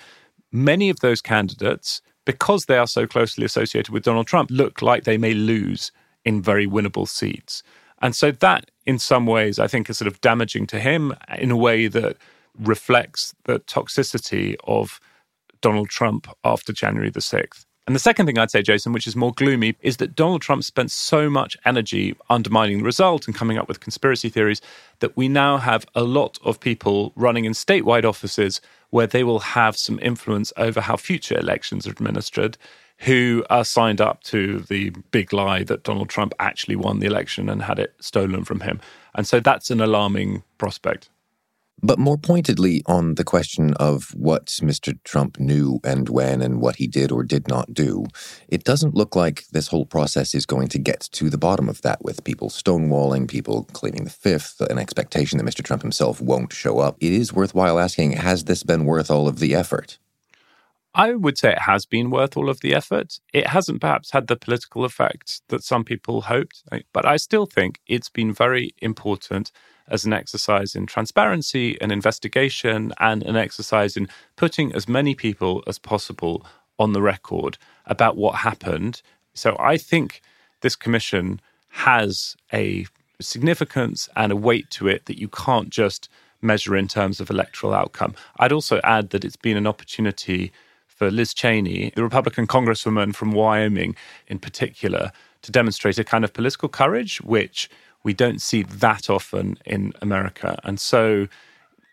many 0.52 0.88
of 0.88 1.00
those 1.00 1.20
candidates, 1.20 2.00
because 2.24 2.64
they 2.64 2.78
are 2.78 2.86
so 2.86 3.06
closely 3.06 3.44
associated 3.44 3.92
with 3.92 4.04
Donald 4.04 4.26
Trump, 4.26 4.50
look 4.50 4.82
like 4.82 5.04
they 5.04 5.18
may 5.18 5.34
lose 5.34 5.92
in 6.24 6.42
very 6.42 6.66
winnable 6.66 7.08
seats. 7.08 7.62
And 8.02 8.16
so 8.16 8.30
that, 8.30 8.70
in 8.84 8.98
some 8.98 9.26
ways, 9.26 9.58
I 9.58 9.68
think 9.68 9.88
is 9.88 9.98
sort 9.98 10.08
of 10.08 10.20
damaging 10.20 10.66
to 10.68 10.80
him 10.80 11.14
in 11.38 11.50
a 11.50 11.56
way 11.56 11.86
that 11.88 12.16
reflects 12.58 13.34
the 13.44 13.60
toxicity 13.60 14.56
of 14.64 14.98
Donald 15.60 15.88
Trump 15.88 16.26
after 16.42 16.72
January 16.72 17.10
the 17.10 17.20
6th. 17.20 17.65
And 17.86 17.94
the 17.94 18.00
second 18.00 18.26
thing 18.26 18.36
I'd 18.36 18.50
say, 18.50 18.62
Jason, 18.62 18.92
which 18.92 19.06
is 19.06 19.14
more 19.14 19.32
gloomy, 19.32 19.76
is 19.80 19.98
that 19.98 20.16
Donald 20.16 20.42
Trump 20.42 20.64
spent 20.64 20.90
so 20.90 21.30
much 21.30 21.56
energy 21.64 22.16
undermining 22.28 22.78
the 22.78 22.84
result 22.84 23.28
and 23.28 23.36
coming 23.36 23.58
up 23.58 23.68
with 23.68 23.78
conspiracy 23.78 24.28
theories 24.28 24.60
that 24.98 25.16
we 25.16 25.28
now 25.28 25.58
have 25.58 25.86
a 25.94 26.02
lot 26.02 26.38
of 26.44 26.58
people 26.58 27.12
running 27.14 27.44
in 27.44 27.52
statewide 27.52 28.04
offices 28.04 28.60
where 28.90 29.06
they 29.06 29.22
will 29.22 29.38
have 29.38 29.76
some 29.76 30.00
influence 30.00 30.52
over 30.56 30.80
how 30.80 30.96
future 30.96 31.38
elections 31.38 31.86
are 31.86 31.90
administered 31.90 32.58
who 33.00 33.44
are 33.50 33.64
signed 33.64 34.00
up 34.00 34.22
to 34.22 34.60
the 34.60 34.90
big 35.10 35.32
lie 35.32 35.62
that 35.62 35.82
Donald 35.82 36.08
Trump 36.08 36.32
actually 36.38 36.76
won 36.76 36.98
the 36.98 37.06
election 37.06 37.48
and 37.48 37.62
had 37.62 37.78
it 37.78 37.94
stolen 38.00 38.44
from 38.44 38.60
him. 38.60 38.80
And 39.14 39.26
so 39.26 39.38
that's 39.38 39.70
an 39.70 39.80
alarming 39.80 40.42
prospect. 40.58 41.10
But 41.82 41.98
more 41.98 42.16
pointedly, 42.16 42.82
on 42.86 43.16
the 43.16 43.24
question 43.24 43.74
of 43.74 44.14
what 44.14 44.46
Mr. 44.62 44.98
Trump 45.04 45.38
knew 45.38 45.78
and 45.84 46.08
when 46.08 46.40
and 46.40 46.60
what 46.60 46.76
he 46.76 46.86
did 46.86 47.12
or 47.12 47.22
did 47.22 47.48
not 47.48 47.74
do, 47.74 48.06
it 48.48 48.64
doesn't 48.64 48.94
look 48.94 49.14
like 49.14 49.46
this 49.52 49.68
whole 49.68 49.84
process 49.84 50.34
is 50.34 50.46
going 50.46 50.68
to 50.68 50.78
get 50.78 51.00
to 51.12 51.28
the 51.28 51.36
bottom 51.36 51.68
of 51.68 51.82
that 51.82 52.02
with 52.02 52.24
people 52.24 52.48
stonewalling, 52.48 53.28
people 53.28 53.64
claiming 53.74 54.04
the 54.04 54.10
fifth, 54.10 54.60
an 54.62 54.78
expectation 54.78 55.36
that 55.38 55.44
Mr. 55.44 55.62
Trump 55.62 55.82
himself 55.82 56.20
won't 56.20 56.52
show 56.52 56.78
up. 56.78 56.96
It 57.00 57.12
is 57.12 57.34
worthwhile 57.34 57.78
asking 57.78 58.12
has 58.12 58.44
this 58.44 58.62
been 58.62 58.86
worth 58.86 59.10
all 59.10 59.28
of 59.28 59.38
the 59.38 59.54
effort? 59.54 59.98
I 60.98 61.12
would 61.12 61.36
say 61.36 61.52
it 61.52 61.58
has 61.58 61.84
been 61.84 62.08
worth 62.08 62.38
all 62.38 62.48
of 62.48 62.60
the 62.60 62.74
effort. 62.74 63.20
It 63.34 63.48
hasn't 63.48 63.82
perhaps 63.82 64.12
had 64.12 64.28
the 64.28 64.34
political 64.34 64.82
effect 64.82 65.42
that 65.48 65.62
some 65.62 65.84
people 65.84 66.22
hoped, 66.22 66.62
eh, 66.72 66.80
but 66.94 67.04
I 67.04 67.18
still 67.18 67.44
think 67.44 67.80
it's 67.86 68.08
been 68.08 68.32
very 68.32 68.74
important 68.78 69.52
as 69.88 70.06
an 70.06 70.14
exercise 70.14 70.74
in 70.74 70.86
transparency 70.86 71.78
and 71.82 71.92
investigation 71.92 72.94
and 72.98 73.22
an 73.24 73.36
exercise 73.36 73.94
in 73.98 74.08
putting 74.36 74.74
as 74.74 74.88
many 74.88 75.14
people 75.14 75.62
as 75.66 75.78
possible 75.78 76.46
on 76.78 76.94
the 76.94 77.02
record 77.02 77.58
about 77.84 78.16
what 78.16 78.36
happened. 78.36 79.02
So 79.34 79.54
I 79.60 79.76
think 79.76 80.22
this 80.62 80.76
commission 80.76 81.42
has 81.68 82.36
a 82.54 82.86
significance 83.20 84.08
and 84.16 84.32
a 84.32 84.36
weight 84.36 84.70
to 84.70 84.88
it 84.88 85.04
that 85.04 85.20
you 85.20 85.28
can't 85.28 85.68
just 85.68 86.08
measure 86.40 86.74
in 86.74 86.88
terms 86.88 87.20
of 87.20 87.28
electoral 87.28 87.74
outcome. 87.74 88.14
I'd 88.38 88.52
also 88.52 88.80
add 88.82 89.10
that 89.10 89.26
it's 89.26 89.36
been 89.36 89.58
an 89.58 89.66
opportunity 89.66 90.52
for 90.96 91.10
Liz 91.10 91.32
Cheney, 91.32 91.92
the 91.94 92.02
Republican 92.02 92.46
congresswoman 92.46 93.14
from 93.14 93.30
Wyoming 93.30 93.94
in 94.26 94.38
particular, 94.38 95.12
to 95.42 95.52
demonstrate 95.52 95.98
a 95.98 96.04
kind 96.04 96.24
of 96.24 96.32
political 96.32 96.68
courage, 96.68 97.18
which 97.18 97.70
we 98.02 98.12
don't 98.12 98.40
see 98.40 98.62
that 98.62 99.08
often 99.08 99.58
in 99.64 99.92
America. 100.02 100.58
And 100.64 100.80
so 100.80 101.28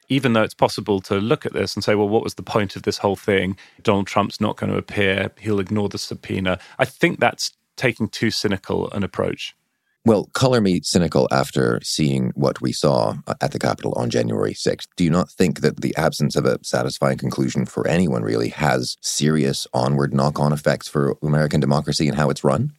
even 0.10 0.34
though 0.34 0.44
it's 0.44 0.54
possible 0.54 1.00
to 1.02 1.16
look 1.16 1.46
at 1.46 1.54
this 1.54 1.76
and 1.76 1.84
say, 1.84 1.96
well, 1.96 2.10
what 2.10 2.24
was 2.24 2.36
the 2.36 2.44
point 2.44 2.76
of 2.76 2.84
this 2.84 2.98
whole 3.00 3.16
thing? 3.16 3.58
Donald 3.82 4.08
Trump's 4.08 4.40
not 4.40 4.58
going 4.58 4.72
to 4.72 4.78
appear. 4.78 5.32
He'll 5.40 5.60
ignore 5.60 5.90
the 5.90 5.98
subpoena. 5.98 6.60
I 6.78 6.86
think 6.86 7.20
that's 7.20 7.54
taking 7.76 8.08
too 8.08 8.32
cynical 8.32 8.90
an 8.92 9.04
approach. 9.04 9.56
Well, 10.06 10.26
color 10.34 10.60
me 10.60 10.82
cynical 10.84 11.30
after 11.32 11.80
seeing 11.82 12.32
what 12.36 12.60
we 12.60 12.74
saw 12.74 13.16
uh, 13.26 13.36
at 13.40 13.54
the 13.54 13.60
Capitol 13.60 13.94
on 13.96 14.10
January 14.10 14.54
6th. 14.54 14.88
Do 14.98 15.06
you 15.06 15.10
not 15.10 15.32
think 15.32 15.62
that 15.62 15.80
the 15.80 15.96
absence 15.96 16.36
of 16.36 16.44
a 16.44 16.60
satisfying 16.62 17.18
conclusion 17.18 17.66
for 17.66 17.88
anyone 17.88 18.22
really 18.22 18.50
has 18.50 18.98
serious 19.00 19.66
onward 19.74 20.14
knock 20.14 20.42
on 20.42 20.52
effects 20.52 20.90
for 20.90 21.16
American 21.24 21.62
democracy 21.62 22.10
and 22.10 22.18
how 22.18 22.30
it's 22.30 22.44
run? 22.44 22.74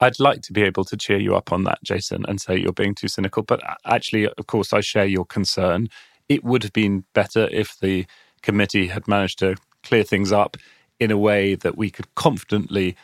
I'd 0.00 0.18
like 0.18 0.40
to 0.42 0.54
be 0.54 0.62
able 0.62 0.84
to 0.86 0.96
cheer 0.96 1.18
you 1.18 1.36
up 1.36 1.52
on 1.52 1.64
that, 1.64 1.78
Jason, 1.84 2.24
and 2.26 2.40
say 2.40 2.56
you're 2.56 2.72
being 2.72 2.94
too 2.94 3.08
cynical. 3.08 3.42
But 3.42 3.62
uh, 3.62 3.74
actually, 3.84 4.26
of 4.26 4.46
course, 4.46 4.72
I 4.72 4.80
share 4.80 5.04
your 5.04 5.26
concern. 5.26 5.88
It 6.30 6.42
would 6.42 6.62
have 6.62 6.72
been 6.72 7.04
better 7.12 7.50
if 7.52 7.78
the 7.80 8.06
committee 8.40 8.86
had 8.86 9.06
managed 9.06 9.40
to 9.40 9.56
clear 9.82 10.04
things 10.04 10.32
up 10.32 10.56
in 10.98 11.10
a 11.10 11.18
way 11.18 11.54
that 11.54 11.76
we 11.76 11.90
could 11.90 12.14
confidently 12.14 12.96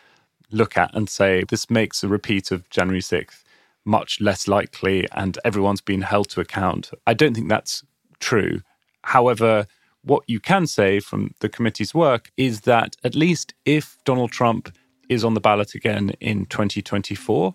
look 0.50 0.78
at 0.78 0.94
and 0.94 1.08
say 1.08 1.44
this 1.48 1.68
makes 1.68 2.02
a 2.02 2.08
repeat 2.08 2.50
of 2.50 2.68
January 2.70 3.00
6th 3.00 3.41
much 3.84 4.20
less 4.20 4.46
likely 4.48 5.08
and 5.12 5.38
everyone's 5.44 5.80
been 5.80 6.02
held 6.02 6.28
to 6.30 6.40
account. 6.40 6.90
I 7.06 7.14
don't 7.14 7.34
think 7.34 7.48
that's 7.48 7.82
true. 8.20 8.60
However, 9.02 9.66
what 10.04 10.22
you 10.26 10.40
can 10.40 10.66
say 10.66 11.00
from 11.00 11.34
the 11.40 11.48
committee's 11.48 11.94
work 11.94 12.30
is 12.36 12.62
that 12.62 12.96
at 13.04 13.14
least 13.14 13.54
if 13.64 13.96
Donald 14.04 14.32
Trump 14.32 14.74
is 15.08 15.24
on 15.24 15.34
the 15.34 15.40
ballot 15.40 15.74
again 15.74 16.10
in 16.20 16.46
2024, 16.46 17.54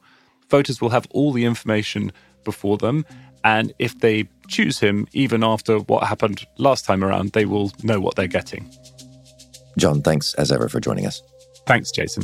voters 0.50 0.82
will 0.82 0.90
have 0.90 1.08
all 1.12 1.32
the 1.32 1.46
information 1.46 2.12
before 2.44 2.78
them. 2.78 3.06
And 3.44 3.74
if 3.80 4.00
they 4.00 4.28
choose 4.48 4.80
him, 4.80 5.08
even 5.14 5.44
after 5.44 5.80
what 5.80 6.08
happened 6.08 6.46
last 6.58 6.86
time 6.86 7.04
around, 7.04 7.32
they 7.32 7.46
will 7.46 7.72
know 7.84 8.00
what 8.00 8.16
they're 8.16 8.28
getting. 8.28 8.72
John, 9.78 10.02
thanks 10.02 10.34
as 10.36 10.52
ever 10.52 10.70
for 10.70 10.80
joining 10.80 11.06
us. 11.06 11.22
Thanks, 11.66 11.92
Jason. 11.92 12.24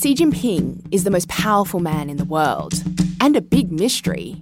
Xi 0.00 0.14
Jinping 0.14 0.86
is 0.92 1.02
the 1.02 1.10
most 1.10 1.28
powerful 1.28 1.80
man 1.80 2.08
in 2.08 2.18
the 2.18 2.24
world 2.24 2.72
and 3.20 3.34
a 3.34 3.40
big 3.40 3.72
mystery. 3.72 4.40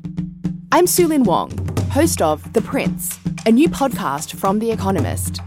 I'm 0.70 0.86
Sue-Lin 0.86 1.22
Wong, 1.22 1.50
host 1.90 2.20
of 2.20 2.52
The 2.52 2.60
Prince, 2.60 3.18
a 3.46 3.52
new 3.52 3.70
podcast 3.70 4.36
from 4.36 4.58
The 4.58 4.70
Economist. 4.70 5.40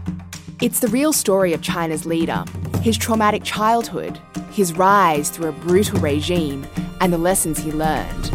It's 0.60 0.80
the 0.80 0.88
real 0.88 1.12
story 1.12 1.52
of 1.52 1.62
China's 1.62 2.06
leader, 2.06 2.42
his 2.82 2.98
traumatic 2.98 3.44
childhood, 3.44 4.18
his 4.50 4.72
rise 4.72 5.30
through 5.30 5.50
a 5.50 5.52
brutal 5.52 6.00
regime, 6.00 6.66
and 7.00 7.12
the 7.12 7.18
lessons 7.18 7.60
he 7.60 7.70
learned. 7.70 8.32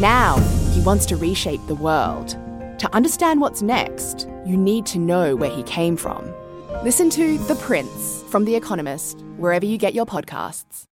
Now, 0.00 0.38
he 0.72 0.80
wants 0.80 1.06
to 1.06 1.16
reshape 1.16 1.64
the 1.68 1.76
world. 1.76 2.30
To 2.80 2.90
understand 2.92 3.40
what's 3.40 3.62
next, 3.62 4.26
you 4.44 4.56
need 4.56 4.84
to 4.86 4.98
know 4.98 5.36
where 5.36 5.54
he 5.54 5.62
came 5.62 5.96
from. 5.96 6.34
Listen 6.82 7.08
to 7.10 7.38
The 7.38 7.54
Prince 7.54 8.24
from 8.30 8.44
The 8.46 8.56
Economist, 8.56 9.20
wherever 9.36 9.64
you 9.64 9.78
get 9.78 9.94
your 9.94 10.06
podcasts. 10.06 10.86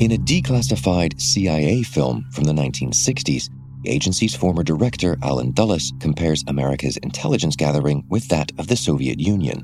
In 0.00 0.12
a 0.12 0.16
declassified 0.16 1.20
CIA 1.20 1.82
film 1.82 2.24
from 2.30 2.44
the 2.44 2.52
1960s, 2.52 3.50
the 3.82 3.90
agency's 3.90 4.32
former 4.32 4.62
director, 4.62 5.16
Allen 5.24 5.50
Dulles, 5.50 5.92
compares 5.98 6.44
America's 6.46 6.98
intelligence 6.98 7.56
gathering 7.56 8.04
with 8.08 8.28
that 8.28 8.52
of 8.58 8.68
the 8.68 8.76
Soviet 8.76 9.18
Union. 9.18 9.60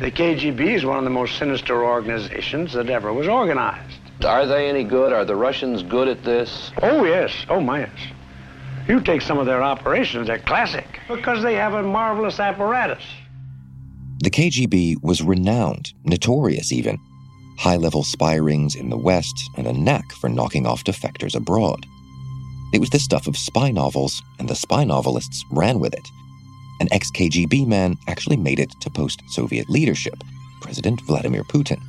The 0.00 0.10
KGB 0.10 0.74
is 0.74 0.84
one 0.84 0.98
of 0.98 1.04
the 1.04 1.10
most 1.10 1.38
sinister 1.38 1.84
organizations 1.84 2.72
that 2.72 2.90
ever 2.90 3.12
was 3.12 3.28
organized. 3.28 4.00
Are 4.24 4.44
they 4.44 4.68
any 4.68 4.82
good? 4.82 5.12
Are 5.12 5.24
the 5.24 5.36
Russians 5.36 5.84
good 5.84 6.08
at 6.08 6.24
this? 6.24 6.72
Oh, 6.82 7.04
yes. 7.04 7.32
Oh, 7.48 7.60
my, 7.60 7.80
yes. 7.80 7.98
You 8.88 9.00
take 9.00 9.22
some 9.22 9.38
of 9.38 9.46
their 9.46 9.62
operations, 9.62 10.26
they're 10.26 10.40
classic 10.40 10.98
because 11.06 11.44
they 11.44 11.54
have 11.54 11.74
a 11.74 11.82
marvelous 11.84 12.40
apparatus. 12.40 13.04
The 14.18 14.30
KGB 14.30 14.96
was 15.00 15.22
renowned, 15.22 15.94
notorious 16.04 16.72
even, 16.72 16.98
high 17.60 17.76
level 17.76 18.02
spy 18.02 18.36
rings 18.36 18.74
in 18.74 18.88
the 18.88 18.96
West, 18.96 19.50
and 19.54 19.66
a 19.66 19.72
knack 19.72 20.12
for 20.12 20.30
knocking 20.30 20.66
off 20.66 20.82
defectors 20.82 21.34
abroad. 21.34 21.84
It 22.72 22.80
was 22.80 22.88
the 22.88 22.98
stuff 22.98 23.26
of 23.26 23.36
spy 23.36 23.70
novels, 23.70 24.22
and 24.38 24.48
the 24.48 24.54
spy 24.54 24.82
novelists 24.82 25.44
ran 25.50 25.78
with 25.78 25.92
it. 25.92 26.08
An 26.80 26.88
ex 26.90 27.10
KGB 27.10 27.66
man 27.66 27.98
actually 28.08 28.38
made 28.38 28.60
it 28.60 28.72
to 28.80 28.88
post 28.88 29.20
Soviet 29.28 29.68
leadership, 29.68 30.14
President 30.62 31.02
Vladimir 31.02 31.44
Putin. 31.44 31.82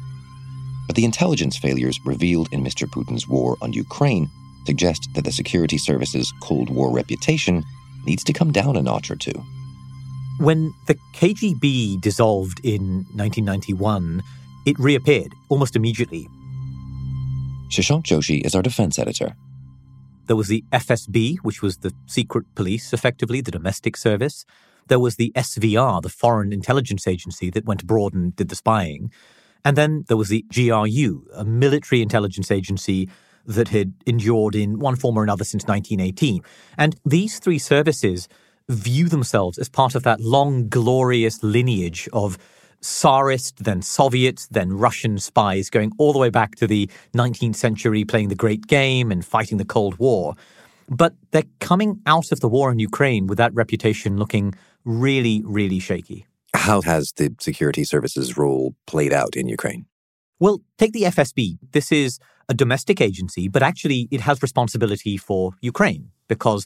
But 0.87 0.97
the 0.97 1.05
intelligence 1.05 1.57
failures 1.57 2.01
revealed 2.05 2.49
in 2.51 2.65
Mr. 2.65 2.85
Putin's 2.85 3.25
war 3.25 3.55
on 3.61 3.71
Ukraine 3.71 4.29
suggest 4.65 5.07
that 5.13 5.23
the 5.23 5.31
security 5.31 5.77
service's 5.77 6.33
Cold 6.41 6.69
War 6.69 6.91
reputation 6.91 7.63
needs 8.05 8.25
to 8.25 8.33
come 8.33 8.51
down 8.51 8.75
a 8.75 8.81
notch 8.81 9.09
or 9.09 9.15
two. 9.15 9.41
When 10.37 10.73
the 10.87 10.97
KGB 11.13 12.01
dissolved 12.01 12.59
in 12.61 13.05
1991, 13.13 14.21
it 14.65 14.77
reappeared 14.80 15.34
almost 15.50 15.75
immediately. 15.75 16.27
Shashank 17.70 18.03
Joshi 18.03 18.46
is 18.46 18.53
our 18.53 18.62
defense 18.62 19.00
editor. 19.00 19.36
There 20.27 20.36
was 20.36 20.48
the 20.48 20.63
FSB, 20.72 21.38
which 21.41 21.62
was 21.62 21.77
the 21.77 21.94
secret 22.06 22.46
police, 22.56 22.94
effectively, 22.94 23.41
the 23.41 23.51
domestic 23.51 23.98
service. 23.98 24.46
There 24.88 25.00
was 25.00 25.15
the 25.15 25.32
SVR, 25.36 26.01
the 26.01 26.10
foreign 26.10 26.53
intelligence 26.53 27.08
agency 27.08 27.50
that 27.51 27.65
went 27.65 27.84
abroad 27.84 28.13
and 28.13 28.36
did 28.36 28.50
the 28.50 28.56
spying. 28.56 29.12
And 29.63 29.77
then 29.77 30.06
there 30.08 30.18
was 30.18 30.30
the 30.30 30.46
GRU, 30.53 31.25
a 31.34 31.46
military 31.46 32.01
intelligence 32.01 32.51
agency 32.51 33.10
that 33.46 33.70
had 33.70 33.94
endured 34.06 34.56
in 34.56 34.80
one 34.80 34.96
form 34.96 35.18
or 35.18 35.24
another 35.24 35.44
since 35.44 35.63
1918. 35.65 36.41
And 36.77 36.96
these 37.06 37.39
three 37.39 37.60
services 37.60 38.27
view 38.70 39.10
themselves 39.10 39.58
as 39.58 39.70
part 39.70 39.96
of 39.96 40.03
that 40.03 40.20
long, 40.20 40.70
glorious 40.70 41.44
lineage 41.44 42.08
of 42.13 42.38
Tsarist, 42.81 43.63
then 43.63 43.81
Soviet, 43.81 44.47
then 44.51 44.73
Russian 44.73 45.17
spies 45.19 45.69
going 45.69 45.91
all 45.97 46.13
the 46.13 46.19
way 46.19 46.29
back 46.29 46.55
to 46.55 46.67
the 46.67 46.89
19th 47.15 47.55
century 47.55 48.03
playing 48.03 48.29
the 48.29 48.35
great 48.35 48.67
game 48.67 49.11
and 49.11 49.25
fighting 49.25 49.57
the 49.57 49.65
Cold 49.65 49.97
War. 50.00 50.35
But 50.89 51.13
they're 51.31 51.43
coming 51.59 52.01
out 52.05 52.31
of 52.31 52.39
the 52.39 52.50
war 52.50 52.71
in 52.71 52.79
Ukraine 52.79 53.27
with 53.27 53.38
that 53.38 53.53
reputation 53.53 54.17
looking 54.17 54.53
really, 54.83 55.41
really 55.45 55.79
shaky. 55.79 56.25
How 56.53 56.81
has 56.81 57.13
the 57.15 57.33
security 57.39 57.83
services 57.83 58.38
role 58.38 58.75
played 58.88 59.13
out 59.13 59.35
in 59.35 59.47
Ukraine? 59.47 59.85
Well, 60.39 60.61
take 60.77 60.91
the 60.91 61.03
FSB. 61.03 61.59
This 61.71 61.91
is 61.91 62.19
a 62.50 62.53
domestic 62.53 63.00
agency, 63.00 63.47
but 63.47 63.63
actually 63.63 64.07
it 64.11 64.21
has 64.21 64.41
responsibility 64.41 65.15
for 65.15 65.53
Ukraine 65.61 66.09
because 66.27 66.65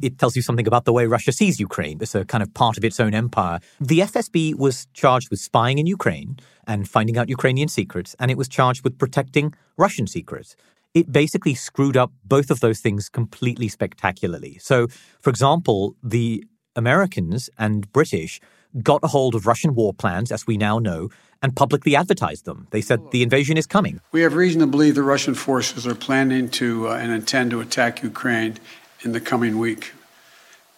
it 0.00 0.18
tells 0.18 0.36
you 0.36 0.42
something 0.42 0.66
about 0.66 0.84
the 0.84 0.92
way 0.92 1.06
Russia 1.06 1.32
sees 1.32 1.60
Ukraine. 1.60 1.98
It's 2.00 2.14
a 2.14 2.24
kind 2.24 2.42
of 2.42 2.52
part 2.54 2.76
of 2.76 2.84
its 2.84 2.98
own 3.00 3.14
empire. 3.14 3.60
The 3.80 4.00
FSB 4.00 4.56
was 4.56 4.86
charged 4.94 5.30
with 5.30 5.40
spying 5.40 5.78
in 5.78 5.86
Ukraine 5.86 6.38
and 6.66 6.88
finding 6.88 7.18
out 7.18 7.28
Ukrainian 7.28 7.68
secrets, 7.68 8.14
and 8.18 8.30
it 8.30 8.38
was 8.38 8.48
charged 8.48 8.84
with 8.84 8.98
protecting 8.98 9.54
Russian 9.76 10.06
secrets. 10.06 10.56
It 10.94 11.10
basically 11.10 11.54
screwed 11.54 11.96
up 11.96 12.12
both 12.24 12.50
of 12.50 12.60
those 12.60 12.80
things 12.80 13.08
completely 13.08 13.68
spectacularly. 13.68 14.58
So, 14.60 14.88
for 15.20 15.30
example, 15.30 15.96
the 16.02 16.44
Americans 16.76 17.48
and 17.58 17.90
British 17.92 18.40
got 18.82 19.00
a 19.02 19.08
hold 19.08 19.34
of 19.34 19.46
Russian 19.46 19.74
war 19.74 19.92
plans, 19.92 20.32
as 20.32 20.46
we 20.46 20.56
now 20.56 20.78
know, 20.78 21.10
and 21.42 21.54
publicly 21.54 21.96
advertised 21.96 22.44
them. 22.44 22.68
They 22.70 22.80
said 22.80 23.00
the 23.10 23.22
invasion 23.22 23.56
is 23.56 23.66
coming. 23.66 24.00
We 24.12 24.22
have 24.22 24.34
reason 24.34 24.60
to 24.60 24.66
believe 24.66 24.94
the 24.94 25.02
Russian 25.02 25.34
forces 25.34 25.86
are 25.86 25.94
planning 25.94 26.48
to 26.50 26.88
uh, 26.88 26.94
and 26.94 27.12
intend 27.12 27.50
to 27.50 27.60
attack 27.60 28.02
Ukraine 28.02 28.58
in 29.02 29.12
the 29.12 29.20
coming 29.20 29.58
week, 29.58 29.92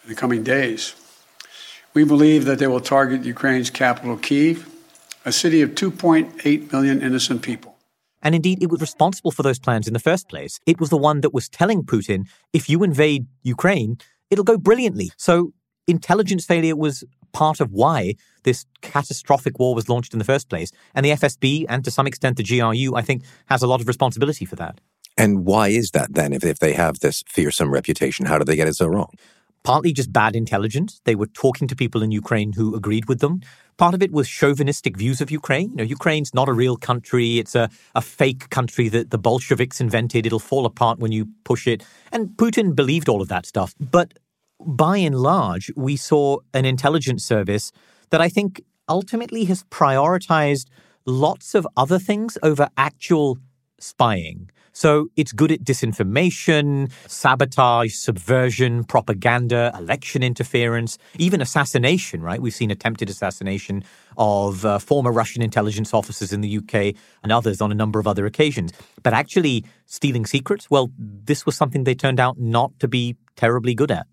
in 0.03 0.11
the 0.11 0.15
coming 0.15 0.43
days. 0.43 0.95
We 1.95 2.05
believe 2.05 2.45
that 2.47 2.59
they 2.59 2.67
will 2.67 2.81
target 2.81 3.25
Ukraine's 3.25 3.71
capital, 3.71 4.17
Kiev, 4.17 4.69
a 5.25 5.33
city 5.33 5.63
of 5.63 5.71
2.8 5.71 6.73
million 6.73 7.01
innocent 7.03 7.43
people. 7.43 7.77
And 8.23 8.35
indeed, 8.35 8.63
it 8.63 8.71
was 8.71 8.81
responsible 8.81 9.31
for 9.31 9.43
those 9.43 9.59
plans 9.59 9.87
in 9.87 9.93
the 9.93 10.01
first 10.01 10.29
place. 10.29 10.59
It 10.67 10.81
was 10.81 10.91
the 10.91 10.97
one 10.97 11.21
that 11.21 11.35
was 11.35 11.49
telling 11.49 11.85
Putin, 11.85 12.27
if 12.53 12.69
you 12.71 12.83
invade 12.83 13.27
Ukraine, 13.43 13.99
it'll 14.31 14.45
go 14.45 14.57
brilliantly. 14.57 15.13
So 15.19 15.53
intelligence 15.87 16.47
failure 16.47 16.75
was 16.75 17.05
part 17.33 17.61
of 17.61 17.71
why 17.73 18.15
this 18.45 18.65
catastrophic 18.81 19.59
war 19.59 19.75
was 19.75 19.89
launched 19.89 20.15
in 20.15 20.19
the 20.19 20.25
first 20.25 20.49
place. 20.49 20.73
And 20.95 21.05
the 21.05 21.11
FSB, 21.11 21.67
and 21.69 21.85
to 21.85 21.91
some 21.91 22.07
extent 22.07 22.39
the 22.39 22.45
GRU, 22.45 22.97
I 22.97 23.03
think, 23.03 23.25
has 23.47 23.63
a 23.63 23.67
lot 23.67 23.81
of 23.83 23.87
responsibility 23.87 24.47
for 24.47 24.57
that. 24.57 24.81
And 25.17 25.45
why 25.45 25.69
is 25.69 25.91
that 25.93 26.15
then? 26.15 26.33
If, 26.33 26.45
if 26.45 26.59
they 26.59 26.73
have 26.73 27.01
this 27.01 27.23
fearsome 27.27 27.73
reputation, 27.73 28.27
how 28.27 28.39
did 28.39 28.49
they 28.49 28.57
get 28.57 28.69
it 28.69 28.75
so 28.75 28.87
wrong? 28.87 29.11
Partly 29.63 29.93
just 29.93 30.13
bad 30.13 30.37
intelligence. 30.37 31.01
They 31.05 31.15
were 31.15 31.27
talking 31.27 31.69
to 31.69 31.77
people 31.77 32.03
in 32.03 32.11
Ukraine 32.11 32.53
who 32.53 32.75
agreed 32.75 33.07
with 33.09 33.21
them. 33.21 33.41
Part 33.77 33.95
of 33.95 34.03
it 34.03 34.13
was 34.13 34.29
chauvinistic 34.29 34.97
views 34.97 35.21
of 35.21 35.31
Ukraine. 35.31 35.71
You 35.71 35.77
know, 35.77 35.85
Ukraine's 35.85 36.35
not 36.35 36.49
a 36.49 36.53
real 36.53 36.77
country. 36.77 37.39
It's 37.39 37.55
a, 37.55 37.71
a 37.95 38.01
fake 38.03 38.51
country 38.51 38.89
that 38.91 39.11
the 39.11 39.19
Bolsheviks 39.19 39.81
invented. 39.81 40.27
It'll 40.27 40.39
fall 40.39 40.67
apart 40.67 40.99
when 40.99 41.13
you 41.13 41.29
push 41.45 41.67
it. 41.67 41.83
And 42.13 42.29
Putin 42.37 42.77
believed 42.77 43.09
all 43.09 43.23
of 43.23 43.29
that 43.29 43.47
stuff. 43.47 43.75
But 43.81 44.15
by 44.61 44.99
and 44.99 45.19
large, 45.19 45.73
we 45.77 45.97
saw 45.97 46.39
an 46.53 46.65
intelligence 46.65 47.25
service 47.25 47.73
that 48.11 48.21
I 48.21 48.29
think 48.29 48.63
ultimately 48.89 49.45
has 49.47 49.65
prioritized 49.65 50.67
lots 51.07 51.55
of 51.55 51.67
other 51.77 51.99
things 51.99 52.39
over 52.43 52.69
actual 52.77 53.39
spying. 53.79 54.51
So 54.75 55.09
it's 55.15 55.33
good 55.33 55.53
at 55.53 55.63
disinformation, 55.63 56.91
sabotage, 57.07 57.95
subversion, 57.95 58.83
propaganda, 58.83 59.73
election 59.79 60.25
interference, 60.25 60.99
even 61.17 61.41
assassination, 61.41 62.21
right? 62.23 62.43
We've 62.43 62.53
seen 62.53 62.73
attempted 62.73 63.09
assassination 63.09 63.85
of 64.19 64.65
uh, 64.65 64.81
former 64.81 65.13
Russian 65.13 65.43
intelligence 65.43 65.95
officers 65.95 66.33
in 66.33 66.41
the 66.41 66.59
UK 66.59 66.97
and 67.23 67.31
others 67.31 67.61
on 67.61 67.71
a 67.71 67.75
number 67.75 68.01
of 68.01 68.09
other 68.09 68.27
occasions. 68.27 68.73
But 69.05 69.15
actually, 69.15 69.65
stealing 69.87 70.27
secrets, 70.27 70.69
well, 70.69 70.91
this 70.99 71.47
was 71.47 71.57
something 71.57 71.85
they 71.85 71.95
turned 71.95 72.19
out 72.19 72.41
not 72.41 72.77
to 72.81 72.89
be 72.89 73.17
terribly 73.37 73.77
good 73.77 73.93
at. 73.93 74.09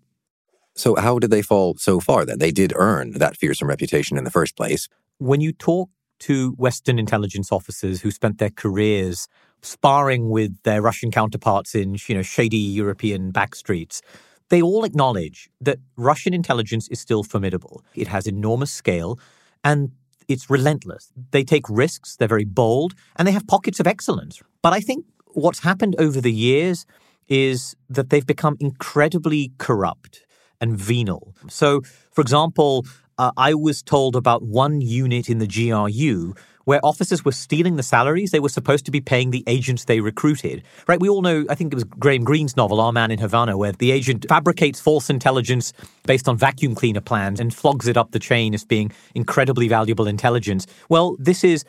So, 0.76 0.94
how 0.94 1.18
did 1.18 1.30
they 1.32 1.42
fall 1.42 1.74
so 1.76 1.98
far 1.98 2.24
then? 2.24 2.38
They 2.38 2.52
did 2.52 2.72
earn 2.76 3.18
that 3.18 3.36
fearsome 3.36 3.68
reputation 3.68 4.16
in 4.16 4.22
the 4.22 4.30
first 4.30 4.56
place. 4.56 4.88
When 5.18 5.40
you 5.40 5.52
talk 5.52 5.90
to 6.20 6.52
Western 6.52 7.00
intelligence 7.00 7.50
officers 7.50 8.00
who 8.02 8.12
spent 8.12 8.38
their 8.38 8.50
careers 8.50 9.26
sparring 9.62 10.28
with 10.28 10.60
their 10.64 10.82
Russian 10.82 11.10
counterparts 11.10 11.74
in 11.74 11.96
you 12.06 12.14
know, 12.14 12.22
shady 12.22 12.56
European 12.56 13.32
backstreets, 13.32 14.00
they 14.48 14.60
all 14.60 14.84
acknowledge 14.84 15.48
that 15.60 15.78
Russian 15.96 16.34
intelligence 16.34 16.88
is 16.88 17.00
still 17.00 17.22
formidable. 17.22 17.82
It 17.94 18.08
has 18.08 18.26
enormous 18.26 18.70
scale 18.70 19.18
and 19.64 19.92
it's 20.28 20.50
relentless. 20.50 21.12
They 21.30 21.44
take 21.44 21.68
risks, 21.68 22.16
they're 22.16 22.28
very 22.28 22.44
bold, 22.44 22.94
and 23.16 23.26
they 23.26 23.32
have 23.32 23.46
pockets 23.46 23.80
of 23.80 23.86
excellence. 23.86 24.42
But 24.62 24.72
I 24.72 24.80
think 24.80 25.06
what's 25.28 25.60
happened 25.60 25.96
over 25.98 26.20
the 26.20 26.32
years 26.32 26.86
is 27.28 27.74
that 27.88 28.10
they've 28.10 28.26
become 28.26 28.56
incredibly 28.60 29.52
corrupt 29.58 30.24
and 30.60 30.76
venal. 30.76 31.34
So, 31.48 31.80
for 32.10 32.20
example, 32.20 32.86
uh, 33.18 33.32
I 33.36 33.54
was 33.54 33.82
told 33.82 34.16
about 34.16 34.42
one 34.42 34.80
unit 34.80 35.28
in 35.28 35.38
the 35.38 35.46
GRU 35.46 36.34
where 36.64 36.80
officers 36.84 37.24
were 37.24 37.32
stealing 37.32 37.76
the 37.76 37.82
salaries 37.82 38.30
they 38.30 38.40
were 38.40 38.48
supposed 38.48 38.84
to 38.86 38.90
be 38.90 39.00
paying 39.00 39.30
the 39.30 39.44
agents 39.46 39.84
they 39.84 40.00
recruited. 40.00 40.62
Right? 40.86 41.00
We 41.00 41.08
all 41.08 41.22
know, 41.22 41.44
I 41.48 41.54
think 41.54 41.72
it 41.72 41.76
was 41.76 41.84
Graham 41.84 42.24
Greene's 42.24 42.56
novel, 42.56 42.80
Our 42.80 42.92
Man 42.92 43.10
in 43.10 43.18
Havana, 43.18 43.56
where 43.56 43.72
the 43.72 43.92
agent 43.92 44.26
fabricates 44.28 44.80
false 44.80 45.10
intelligence 45.10 45.72
based 46.06 46.28
on 46.28 46.36
vacuum 46.36 46.74
cleaner 46.74 47.00
plans 47.00 47.40
and 47.40 47.54
flogs 47.54 47.88
it 47.88 47.96
up 47.96 48.12
the 48.12 48.18
chain 48.18 48.54
as 48.54 48.64
being 48.64 48.92
incredibly 49.14 49.68
valuable 49.68 50.06
intelligence. 50.06 50.66
Well, 50.88 51.16
this 51.18 51.44
is 51.44 51.64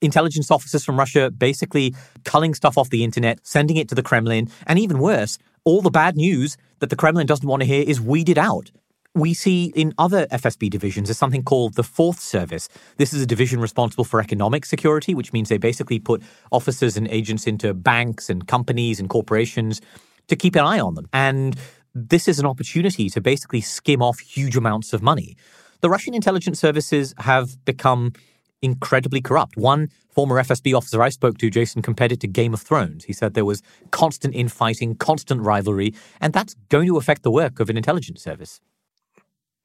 intelligence 0.00 0.50
officers 0.50 0.84
from 0.84 0.98
Russia 0.98 1.30
basically 1.30 1.94
culling 2.24 2.54
stuff 2.54 2.76
off 2.76 2.90
the 2.90 3.04
internet, 3.04 3.38
sending 3.42 3.76
it 3.76 3.88
to 3.88 3.94
the 3.94 4.02
Kremlin, 4.02 4.50
and 4.66 4.78
even 4.78 4.98
worse, 4.98 5.38
all 5.64 5.82
the 5.82 5.90
bad 5.90 6.16
news 6.16 6.56
that 6.78 6.90
the 6.90 6.96
Kremlin 6.96 7.26
doesn't 7.26 7.48
want 7.48 7.60
to 7.62 7.66
hear 7.66 7.82
is 7.86 8.00
weeded 8.00 8.38
out. 8.38 8.70
We 9.16 9.32
see 9.32 9.72
in 9.74 9.94
other 9.96 10.26
FSB 10.26 10.68
divisions 10.68 11.08
is 11.08 11.16
something 11.16 11.42
called 11.42 11.72
the 11.72 11.82
Fourth 11.82 12.20
Service. 12.20 12.68
This 12.98 13.14
is 13.14 13.22
a 13.22 13.26
division 13.26 13.60
responsible 13.60 14.04
for 14.04 14.20
economic 14.20 14.66
security, 14.66 15.14
which 15.14 15.32
means 15.32 15.48
they 15.48 15.56
basically 15.56 15.98
put 15.98 16.22
officers 16.52 16.98
and 16.98 17.08
agents 17.08 17.46
into 17.46 17.72
banks 17.72 18.28
and 18.28 18.46
companies 18.46 19.00
and 19.00 19.08
corporations 19.08 19.80
to 20.28 20.36
keep 20.36 20.54
an 20.54 20.66
eye 20.66 20.80
on 20.80 20.96
them. 20.96 21.08
And 21.14 21.56
this 21.94 22.28
is 22.28 22.38
an 22.38 22.44
opportunity 22.44 23.08
to 23.08 23.22
basically 23.22 23.62
skim 23.62 24.02
off 24.02 24.18
huge 24.18 24.54
amounts 24.54 24.92
of 24.92 25.00
money. 25.00 25.34
The 25.80 25.88
Russian 25.88 26.12
intelligence 26.12 26.60
services 26.60 27.14
have 27.16 27.64
become 27.64 28.12
incredibly 28.60 29.22
corrupt. 29.22 29.56
One 29.56 29.88
former 30.10 30.36
FSB 30.42 30.76
officer 30.76 31.00
I 31.00 31.08
spoke 31.08 31.38
to, 31.38 31.48
Jason, 31.48 31.80
compared 31.80 32.12
it 32.12 32.20
to 32.20 32.26
Game 32.26 32.52
of 32.52 32.60
Thrones. 32.60 33.04
He 33.04 33.14
said 33.14 33.32
there 33.32 33.46
was 33.46 33.62
constant 33.92 34.34
infighting, 34.34 34.94
constant 34.94 35.40
rivalry, 35.40 35.94
and 36.20 36.34
that's 36.34 36.54
going 36.68 36.86
to 36.88 36.98
affect 36.98 37.22
the 37.22 37.30
work 37.30 37.60
of 37.60 37.70
an 37.70 37.78
intelligence 37.78 38.22
service. 38.22 38.60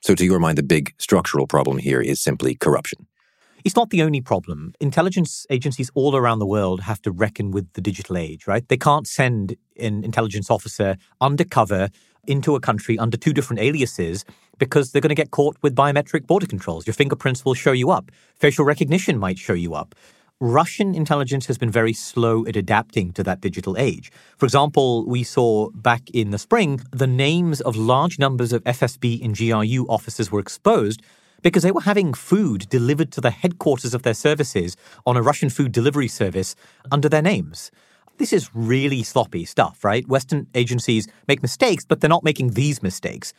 So, 0.02 0.16
to 0.16 0.26
your 0.26 0.40
mind, 0.40 0.58
the 0.58 0.64
big 0.64 0.96
structural 0.98 1.46
problem 1.46 1.78
here 1.78 2.02
is 2.02 2.20
simply 2.20 2.56
corruption. 2.56 3.06
It's 3.64 3.76
not 3.76 3.92
the 3.92 4.02
only 4.02 4.20
problem. 4.20 4.74
Intelligence 4.80 5.46
agencies 5.52 5.92
all 5.94 6.16
around 6.16 6.40
the 6.40 6.48
world 6.48 6.82
have 6.82 7.00
to 7.04 7.12
reckon 7.12 7.52
with 7.52 7.72
the 7.74 7.82
digital 7.82 8.18
age, 8.18 8.48
right? 8.48 8.68
They 8.68 8.78
can't 8.78 9.08
send 9.08 9.56
an 9.80 10.04
intelligence 10.04 10.50
officer 10.50 10.98
undercover 11.22 11.90
into 12.26 12.56
a 12.56 12.60
country 12.60 12.98
under 12.98 13.16
two 13.16 13.34
different 13.34 13.62
aliases 13.62 14.26
because 14.58 14.92
they're 14.92 15.02
going 15.02 15.10
to 15.10 15.16
get 15.16 15.30
caught 15.30 15.58
with 15.62 15.76
biometric 15.76 16.26
border 16.26 16.48
controls. 16.48 16.88
Your 16.88 16.96
fingerprints 16.96 17.46
will 17.46 17.54
show 17.54 17.72
you 17.72 17.92
up. 17.92 18.12
Facial 18.36 18.66
recognition 18.66 19.20
might 19.20 19.38
show 19.38 19.54
you 19.54 19.76
up. 19.76 19.94
Russian 20.42 20.96
intelligence 20.96 21.46
has 21.46 21.60
been 21.60 21.70
very 21.70 21.94
slow 21.94 22.48
at 22.48 22.56
adapting 22.56 23.14
to 23.14 23.22
that 23.22 23.42
digital 23.42 23.78
age. 23.78 24.12
For 24.38 24.48
example, 24.48 25.06
we 25.06 25.24
saw 25.24 25.70
back 25.70 26.10
in 26.10 26.32
the 26.32 26.40
spring 26.40 26.82
the 26.92 27.06
names 27.06 27.62
of 27.62 27.76
large 27.76 28.18
numbers 28.18 28.52
of 28.52 28.64
FSB 28.64 29.24
and 29.24 29.38
GRU 29.38 29.86
officers 29.88 30.32
were 30.32 30.40
exposed 30.40 31.04
because 31.44 31.62
they 31.62 31.72
were 31.72 31.82
having 31.82 32.16
food 32.16 32.68
delivered 32.70 33.12
to 33.12 33.22
the 33.22 33.30
headquarters 33.30 33.94
of 33.94 34.02
their 34.02 34.16
services 34.16 34.76
on 35.06 35.16
a 35.16 35.22
Russian 35.22 35.52
food 35.52 35.72
delivery 35.72 36.08
service 36.08 36.56
under 36.92 37.08
their 37.08 37.22
names. 37.22 37.70
This 38.18 38.34
is 38.34 38.50
really 38.56 39.04
sloppy 39.04 39.46
stuff, 39.46 39.84
right? 39.84 40.08
Western 40.08 40.48
agencies 40.56 41.08
make 41.28 41.44
mistakes, 41.44 41.86
but 41.86 42.02
they're 42.02 42.10
not 42.10 42.24
making 42.24 42.54
these 42.54 42.82
mistakes. 42.82 43.32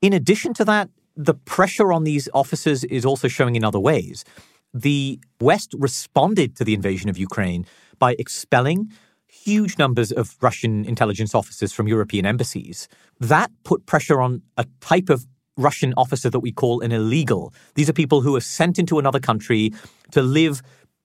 In 0.00 0.14
addition 0.14 0.54
to 0.54 0.64
that, 0.64 0.88
the 1.14 1.34
pressure 1.34 1.92
on 1.92 2.04
these 2.04 2.26
officers 2.32 2.84
is 2.84 3.04
also 3.04 3.28
showing 3.28 3.54
in 3.54 3.64
other 3.64 3.78
ways 3.78 4.24
the 4.74 5.20
West 5.40 5.74
responded 5.78 6.56
to 6.56 6.64
the 6.64 6.74
invasion 6.74 7.10
of 7.10 7.18
Ukraine 7.18 7.66
by 7.98 8.14
expelling 8.18 8.90
huge 9.26 9.78
numbers 9.78 10.12
of 10.12 10.36
Russian 10.40 10.84
intelligence 10.84 11.34
officers 11.34 11.72
from 11.72 11.88
European 11.88 12.26
embassies. 12.26 12.88
That 13.18 13.50
put 13.64 13.86
pressure 13.86 14.20
on 14.20 14.42
a 14.56 14.66
type 14.80 15.08
of 15.08 15.26
Russian 15.56 15.92
officer 15.96 16.30
that 16.30 16.40
we 16.40 16.52
call 16.52 16.80
an 16.80 16.92
illegal. 16.92 17.52
These 17.74 17.88
are 17.88 17.92
people 17.92 18.22
who 18.22 18.34
are 18.36 18.40
sent 18.40 18.78
into 18.78 18.98
another 18.98 19.20
country 19.20 19.72
to 20.12 20.22
live 20.22 20.62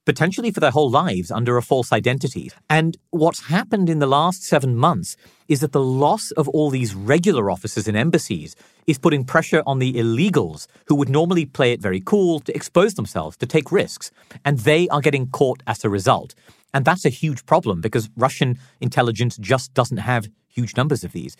potentially 0.07 0.51
for 0.51 0.61
their 0.61 0.71
whole 0.71 0.89
lives 0.89 1.29
under 1.31 1.57
a 1.57 1.61
false 1.61 1.91
identity. 1.91 2.49
And 2.69 2.95
what's 3.09 3.47
happened 3.47 3.89
in 3.89 3.99
the 3.99 4.07
last 4.07 4.41
seven 4.41 4.73
months 4.77 5.17
is 5.49 5.59
that 5.59 5.73
the 5.73 5.83
loss 5.83 6.31
of 6.31 6.47
all 6.47 6.69
these 6.69 6.95
regular 6.95 7.51
officers 7.51 7.89
in 7.89 7.95
embassies 7.97 8.55
is 8.87 8.97
putting 8.97 9.25
pressure 9.25 9.61
on 9.67 9.79
the 9.79 9.93
illegals 9.95 10.67
who 10.85 10.95
would 10.95 11.09
normally 11.09 11.45
play 11.45 11.73
it 11.73 11.81
very 11.81 11.99
cool 11.99 12.39
to 12.39 12.55
expose 12.55 12.93
themselves, 12.93 13.35
to 13.35 13.45
take 13.45 13.69
risks. 13.69 14.09
And 14.45 14.59
they 14.59 14.87
are 14.87 15.01
getting 15.01 15.27
caught 15.27 15.61
as 15.67 15.83
a 15.83 15.89
result. 15.89 16.33
And 16.73 16.85
that's 16.85 17.03
a 17.03 17.09
huge 17.09 17.45
problem 17.45 17.81
because 17.81 18.09
Russian 18.15 18.57
intelligence 18.79 19.35
just 19.35 19.73
doesn't 19.73 19.97
have 19.97 20.29
huge 20.47 20.77
numbers 20.77 21.03
of 21.03 21.11
these. 21.11 21.35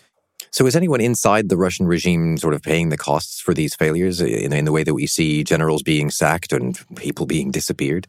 So, 0.50 0.66
is 0.66 0.76
anyone 0.76 1.00
inside 1.00 1.48
the 1.48 1.56
Russian 1.56 1.86
regime 1.86 2.36
sort 2.36 2.54
of 2.54 2.62
paying 2.62 2.90
the 2.90 2.98
costs 2.98 3.40
for 3.40 3.54
these 3.54 3.74
failures 3.74 4.20
in, 4.20 4.52
in 4.52 4.66
the 4.66 4.72
way 4.72 4.84
that 4.84 4.94
we 4.94 5.06
see 5.06 5.42
generals 5.42 5.82
being 5.82 6.10
sacked 6.10 6.52
and 6.52 6.78
people 6.96 7.26
being 7.26 7.50
disappeared? 7.50 8.06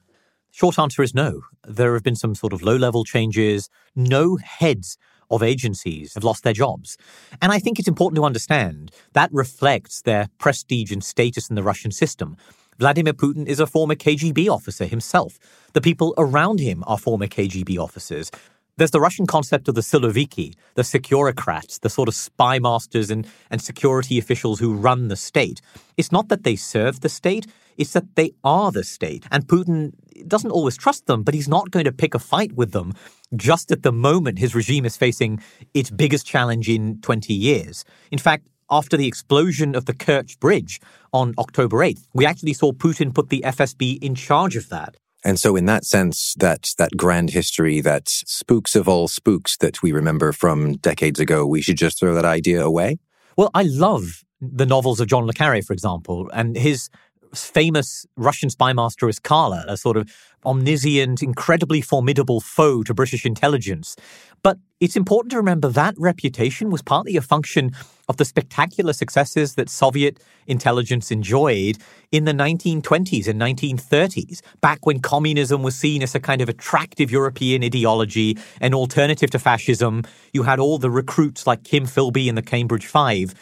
Short 0.52 0.80
answer 0.80 1.04
is 1.04 1.14
no. 1.14 1.42
There 1.68 1.94
have 1.94 2.04
been 2.04 2.16
some 2.16 2.36
sort 2.36 2.54
of 2.54 2.62
low 2.62 2.76
level 2.76 3.04
changes. 3.04 3.70
No 3.96 4.38
heads 4.38 4.98
of 5.30 5.44
agencies 5.44 6.16
have 6.16 6.24
lost 6.24 6.44
their 6.44 6.54
jobs. 6.54 6.98
And 7.42 7.52
I 7.52 7.60
think 7.60 7.78
it's 7.78 7.88
important 7.88 8.18
to 8.18 8.26
understand 8.26 8.92
that 9.14 9.32
reflects 9.32 10.02
their 10.02 10.28
prestige 10.40 10.92
and 10.92 11.04
status 11.04 11.50
in 11.50 11.56
the 11.56 11.64
Russian 11.64 11.92
system. 11.92 12.36
Vladimir 12.80 13.14
Putin 13.14 13.46
is 13.46 13.60
a 13.60 13.68
former 13.68 13.96
KGB 13.96 14.50
officer 14.50 14.86
himself. 14.86 15.38
The 15.74 15.82
people 15.82 16.14
around 16.18 16.60
him 16.60 16.84
are 16.88 16.98
former 16.98 17.28
KGB 17.28 17.78
officers. 17.78 18.32
There's 18.80 18.92
the 18.92 19.02
Russian 19.02 19.28
concept 19.28 19.68
of 19.68 19.76
the 19.76 19.82
Siloviki, 19.82 20.56
the 20.76 20.84
securocrats, 20.84 21.82
the 21.82 21.90
sort 21.90 22.08
of 22.08 22.16
spy 22.16 22.60
masters 22.60 23.12
and, 23.12 23.28
and 23.52 23.62
security 23.62 24.18
officials 24.18 24.62
who 24.62 24.74
run 24.74 25.10
the 25.10 25.18
state. 25.18 25.60
It's 25.98 26.14
not 26.14 26.30
that 26.30 26.46
they 26.46 26.56
serve 26.56 27.02
the 27.02 27.10
state, 27.10 27.46
it's 27.76 27.92
that 27.92 28.16
they 28.16 28.32
are 28.42 28.72
the 28.72 28.86
state. 28.86 29.26
And 29.32 29.46
Putin 29.46 29.92
doesn't 30.30 30.52
always 30.52 30.78
trust 30.78 31.08
them, 31.08 31.24
but 31.24 31.34
he's 31.34 31.50
not 31.50 31.72
going 31.72 31.84
to 31.84 31.92
pick 31.92 32.16
a 32.16 32.20
fight 32.20 32.54
with 32.54 32.72
them 32.72 32.94
just 33.36 33.70
at 33.70 33.84
the 33.84 33.92
moment 33.92 34.40
his 34.40 34.56
regime 34.56 34.86
is 34.86 34.96
facing 34.96 35.42
its 35.74 35.90
biggest 35.90 36.26
challenge 36.26 36.70
in 36.70 37.02
20 37.02 37.34
years. 37.34 37.84
In 38.12 38.18
fact, 38.18 38.48
after 38.72 38.96
the 38.96 39.08
explosion 39.08 39.76
of 39.76 39.88
the 39.88 39.94
Kerch 39.94 40.40
Bridge 40.40 40.80
on 41.12 41.34
October 41.38 41.80
8th, 41.80 42.08
we 42.14 42.26
actually 42.26 42.54
saw 42.54 42.72
Putin 42.72 43.14
put 43.14 43.28
the 43.28 43.44
FSB 43.46 44.02
in 44.02 44.16
charge 44.16 44.56
of 44.56 44.70
that. 44.70 44.96
And 45.24 45.40
so, 45.40 45.56
in 45.56 45.66
that 45.66 45.86
sense, 45.86 46.34
that 46.40 46.70
that 46.78 46.92
grand 46.96 47.30
history, 47.30 47.82
that 47.82 48.08
spooks 48.08 48.76
of 48.76 48.88
all 48.88 49.08
spooks 49.08 49.58
that 49.58 49.84
we 49.84 49.92
remember 49.92 50.32
from 50.32 50.78
decades 50.78 51.20
ago, 51.20 51.46
we 51.46 51.62
should 51.62 51.78
just 51.78 52.00
throw 52.00 52.14
that 52.14 52.26
idea 52.26 52.64
away. 52.64 53.00
Well, 53.36 53.52
I 53.54 53.64
love 53.64 54.24
the 54.42 54.66
novels 54.66 55.00
of 55.00 55.08
John 55.08 55.26
le 55.26 55.34
Carre, 55.34 55.62
for 55.62 55.74
example, 55.74 56.30
and 56.34 56.56
his 56.56 56.90
famous 57.34 58.06
Russian 58.16 58.50
spy 58.50 58.74
master 58.74 59.10
is 59.10 59.20
Karla, 59.20 59.66
a 59.68 59.78
sort 59.78 59.98
of 59.98 60.10
omniscient, 60.46 61.22
incredibly 61.22 61.82
formidable 61.82 62.40
foe 62.40 62.84
to 62.84 62.94
British 62.94 63.26
intelligence. 63.26 63.96
But 64.42 64.58
it's 64.80 64.96
important 64.96 65.32
to 65.32 65.38
remember 65.38 65.68
that 65.70 65.96
reputation 65.98 66.70
was 66.70 66.82
partly 66.82 67.18
a 67.18 67.22
function 67.22 67.72
of 68.08 68.18
the 68.18 68.26
spectacular 68.26 68.94
successes 68.94 69.56
that 69.56 69.70
Soviet 69.70 70.20
intelligence 70.48 71.12
enjoyed 71.12 71.78
in 72.12 72.24
the 72.24 72.32
1920s 72.32 73.28
and 73.28 73.40
1930s, 73.40 74.42
back 74.62 74.86
when 74.86 75.00
communism 75.00 75.62
was 75.62 75.76
seen 75.76 76.02
as 76.02 76.16
a 76.16 76.20
kind 76.20 76.42
of 76.42 76.48
attractive 76.48 77.12
European 77.12 77.64
ideology, 77.64 78.38
an 78.62 78.74
alternative 78.74 79.30
to 79.32 79.40
fascism. 79.40 80.04
You 80.34 80.44
had 80.44 80.60
all 80.60 80.78
the 80.78 80.90
recruits 80.90 81.46
like 81.46 81.64
Kim 81.64 81.86
Philby 81.86 82.30
and 82.30 82.38
the 82.38 82.42
Cambridge 82.42 82.86
Five. 82.86 83.34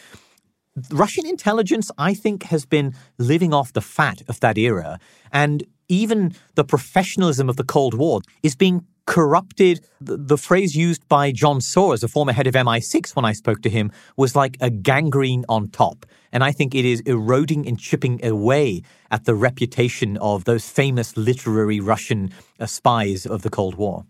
Russian 0.90 1.26
intelligence, 1.26 1.90
I 1.98 2.14
think, 2.14 2.44
has 2.44 2.64
been 2.64 2.94
living 3.18 3.52
off 3.52 3.72
the 3.72 3.80
fat 3.80 4.22
of 4.28 4.40
that 4.40 4.58
era. 4.58 4.98
And 5.32 5.64
even 5.88 6.34
the 6.54 6.64
professionalism 6.64 7.48
of 7.48 7.56
the 7.56 7.64
Cold 7.64 7.94
War 7.94 8.20
is 8.42 8.54
being 8.54 8.84
corrupted. 9.06 9.80
The, 10.02 10.18
the, 10.18 10.36
phrase 10.36 10.76
used 10.76 11.08
by 11.08 11.32
John 11.32 11.62
Sawers, 11.62 12.02
a 12.02 12.08
former 12.08 12.32
head 12.32 12.46
of 12.46 12.54
MI6, 12.54 13.16
when 13.16 13.24
I 13.24 13.32
spoke 13.32 13.62
to 13.62 13.70
him, 13.70 13.90
was 14.18 14.36
like 14.36 14.58
a 14.60 14.68
gangrene 14.68 15.46
on 15.48 15.68
top. 15.68 16.04
And 16.30 16.44
I 16.44 16.52
think 16.52 16.74
it 16.74 16.84
is 16.84 17.00
eroding 17.00 17.66
and 17.66 17.80
chipping 17.80 18.22
away 18.24 18.82
at 19.10 19.24
the 19.24 19.34
reputation 19.34 20.18
of 20.18 20.44
those 20.44 20.68
famous 20.68 21.16
literary 21.16 21.80
Russian 21.80 22.30
uh, 22.60 22.66
spies 22.66 23.24
of 23.24 23.40
the 23.40 23.50
Cold 23.50 23.76
War. 23.76 24.04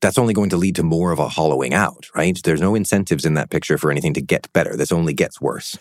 That's 0.00 0.18
only 0.18 0.32
going 0.34 0.50
to 0.50 0.56
lead 0.56 0.76
to 0.76 0.82
more 0.82 1.12
of 1.12 1.18
a 1.18 1.28
hollowing 1.28 1.74
out, 1.74 2.06
right? 2.14 2.38
There's 2.42 2.60
no 2.60 2.74
incentives 2.74 3.24
in 3.24 3.34
that 3.34 3.50
picture 3.50 3.76
for 3.76 3.90
anything 3.90 4.14
to 4.14 4.22
get 4.22 4.50
better. 4.52 4.76
This 4.76 4.92
only 4.92 5.12
gets 5.12 5.40
worse. 5.40 5.78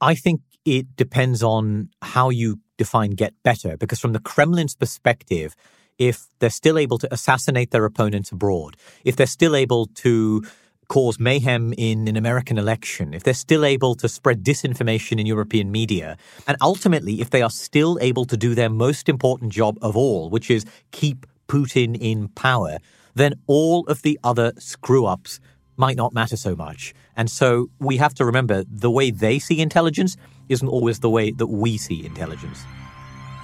I 0.00 0.14
think 0.14 0.40
it 0.64 0.96
depends 0.96 1.42
on 1.42 1.90
how 2.02 2.30
you 2.30 2.60
define 2.76 3.12
get 3.12 3.34
better, 3.42 3.76
because 3.76 3.98
from 3.98 4.12
the 4.12 4.20
Kremlin's 4.20 4.74
perspective, 4.74 5.56
if 5.98 6.26
they're 6.38 6.50
still 6.50 6.78
able 6.78 6.98
to 6.98 7.12
assassinate 7.12 7.70
their 7.70 7.84
opponents 7.84 8.30
abroad, 8.30 8.76
if 9.04 9.16
they're 9.16 9.26
still 9.26 9.56
able 9.56 9.86
to 9.86 10.44
cause 10.88 11.18
mayhem 11.18 11.72
in 11.76 12.06
an 12.06 12.16
American 12.16 12.58
election, 12.58 13.14
if 13.14 13.24
they're 13.24 13.34
still 13.34 13.64
able 13.64 13.94
to 13.96 14.08
spread 14.08 14.44
disinformation 14.44 15.18
in 15.18 15.26
European 15.26 15.72
media, 15.72 16.16
and 16.46 16.56
ultimately, 16.60 17.20
if 17.20 17.30
they 17.30 17.42
are 17.42 17.50
still 17.50 17.98
able 18.00 18.24
to 18.26 18.36
do 18.36 18.54
their 18.54 18.70
most 18.70 19.08
important 19.08 19.52
job 19.52 19.78
of 19.82 19.96
all, 19.96 20.30
which 20.30 20.50
is 20.50 20.64
keep 20.92 21.26
Putin 21.48 21.96
in 21.98 22.28
power, 22.28 22.78
then 23.16 23.34
all 23.46 23.84
of 23.88 24.02
the 24.02 24.20
other 24.22 24.52
screw 24.58 25.06
ups 25.06 25.40
might 25.76 25.96
not 25.96 26.12
matter 26.12 26.36
so 26.36 26.54
much. 26.54 26.94
And 27.16 27.30
so 27.30 27.70
we 27.80 27.96
have 27.96 28.14
to 28.14 28.24
remember 28.24 28.64
the 28.70 28.90
way 28.90 29.10
they 29.10 29.38
see 29.38 29.60
intelligence 29.60 30.16
isn't 30.48 30.68
always 30.68 31.00
the 31.00 31.10
way 31.10 31.32
that 31.32 31.48
we 31.48 31.76
see 31.76 32.04
intelligence. 32.06 32.62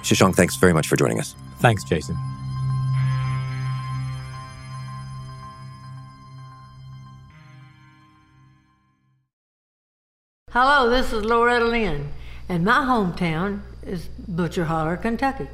Shashank, 0.03 0.35
thanks 0.35 0.55
very 0.55 0.73
much 0.73 0.87
for 0.87 0.95
joining 0.95 1.19
us. 1.19 1.35
Thanks, 1.59 1.83
Jason. 1.83 2.15
Hello, 10.51 10.87
this 10.87 11.11
is 11.11 11.25
Loretta 11.25 11.65
Lynn, 11.65 12.11
and 12.47 12.63
my 12.63 12.85
hometown 12.85 13.61
is 13.81 14.05
Butcher 14.27 14.65
Holler, 14.65 14.97
Kentucky. 14.97 15.47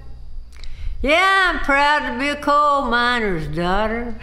Yeah, 1.01 1.53
I'm 1.53 1.59
proud 1.63 2.11
to 2.11 2.19
be 2.19 2.27
a 2.27 2.35
coal 2.35 2.81
miner's 2.81 3.47
daughter. 3.55 4.19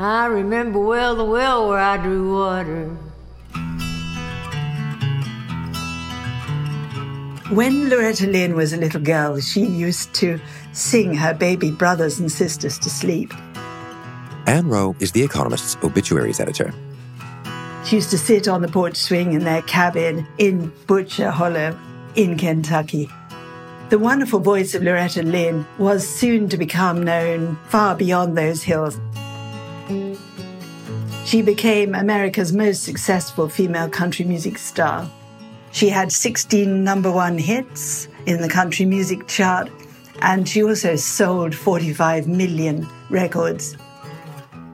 I 0.00 0.26
remember 0.26 0.80
well 0.80 1.14
the 1.14 1.24
well 1.24 1.68
where 1.68 1.78
I 1.78 1.96
drew 1.96 2.34
water. 2.34 2.88
When 7.54 7.88
Loretta 7.88 8.26
Lynn 8.26 8.56
was 8.56 8.72
a 8.72 8.76
little 8.76 9.00
girl, 9.00 9.38
she 9.38 9.64
used 9.64 10.12
to 10.14 10.40
sing 10.72 11.14
her 11.14 11.32
baby 11.32 11.70
brothers 11.70 12.18
and 12.18 12.32
sisters 12.32 12.80
to 12.80 12.90
sleep. 12.90 13.32
Ann 14.48 14.68
Wroe 14.68 14.96
is 14.98 15.12
The 15.12 15.22
Economist's 15.22 15.76
obituaries 15.84 16.40
editor. 16.40 16.74
She 17.84 17.94
used 17.94 18.10
to 18.10 18.18
sit 18.18 18.48
on 18.48 18.60
the 18.60 18.68
porch 18.68 18.96
swing 18.96 19.34
in 19.34 19.44
their 19.44 19.62
cabin 19.62 20.26
in 20.38 20.72
Butcher 20.88 21.30
Hollow 21.30 21.78
in 22.16 22.36
Kentucky. 22.36 23.08
The 23.88 24.00
wonderful 24.00 24.40
voice 24.40 24.74
of 24.74 24.82
Loretta 24.82 25.22
Lynn 25.22 25.64
was 25.78 26.08
soon 26.08 26.48
to 26.48 26.56
become 26.56 27.04
known 27.04 27.56
far 27.68 27.94
beyond 27.94 28.36
those 28.36 28.64
hills. 28.64 28.98
She 31.24 31.40
became 31.40 31.94
America's 31.94 32.52
most 32.52 32.82
successful 32.82 33.48
female 33.48 33.88
country 33.88 34.24
music 34.24 34.58
star. 34.58 35.08
She 35.70 35.88
had 35.88 36.10
16 36.10 36.82
number 36.82 37.12
one 37.12 37.38
hits 37.38 38.08
in 38.26 38.42
the 38.42 38.48
country 38.48 38.86
music 38.86 39.28
chart, 39.28 39.70
and 40.20 40.48
she 40.48 40.64
also 40.64 40.96
sold 40.96 41.54
45 41.54 42.26
million 42.26 42.88
records. 43.08 43.76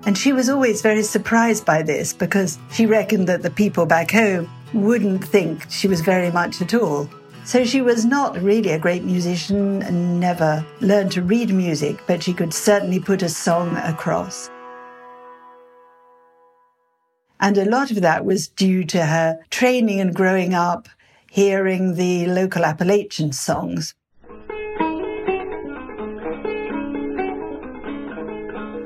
And 0.07 0.16
she 0.16 0.33
was 0.33 0.48
always 0.48 0.81
very 0.81 1.03
surprised 1.03 1.66
by 1.66 1.83
this 1.83 2.14
because 2.14 2.59
she 2.72 2.87
reckoned 2.87 3.29
that 3.29 3.42
the 3.42 3.51
people 3.51 3.85
back 3.85 4.11
home 4.11 4.48
wouldn't 4.72 5.22
think 5.22 5.70
she 5.70 5.87
was 5.87 6.01
very 6.01 6.31
much 6.31 6.62
at 6.62 6.72
all. 6.72 7.11
So 7.44 7.64
she 7.64 7.83
was 7.83 8.05
not 8.05 8.40
really 8.40 8.70
a 8.70 8.78
great 8.78 9.05
musician 9.05 9.83
and 9.83 10.20
never 10.20 10.64
learned 10.81 11.12
to 11.12 11.22
read 11.22 11.52
music, 11.52 12.00
but 12.07 12.22
she 12.22 12.33
could 12.33 12.55
certainly 12.55 13.00
put 13.00 13.22
a 13.22 13.28
song 13.28 13.76
across. 13.76 14.50
And 17.40 17.59
a 17.59 17.64
lot 17.64 17.90
of 17.90 18.00
that 18.02 18.24
was 18.24 18.48
due 18.48 18.85
to 18.85 19.05
her 19.05 19.38
training 19.50 20.00
and 20.00 20.14
growing 20.14 20.55
up 20.55 20.88
hearing 21.28 21.94
the 21.94 22.26
local 22.26 22.64
Appalachian 22.64 23.33
songs. 23.33 23.94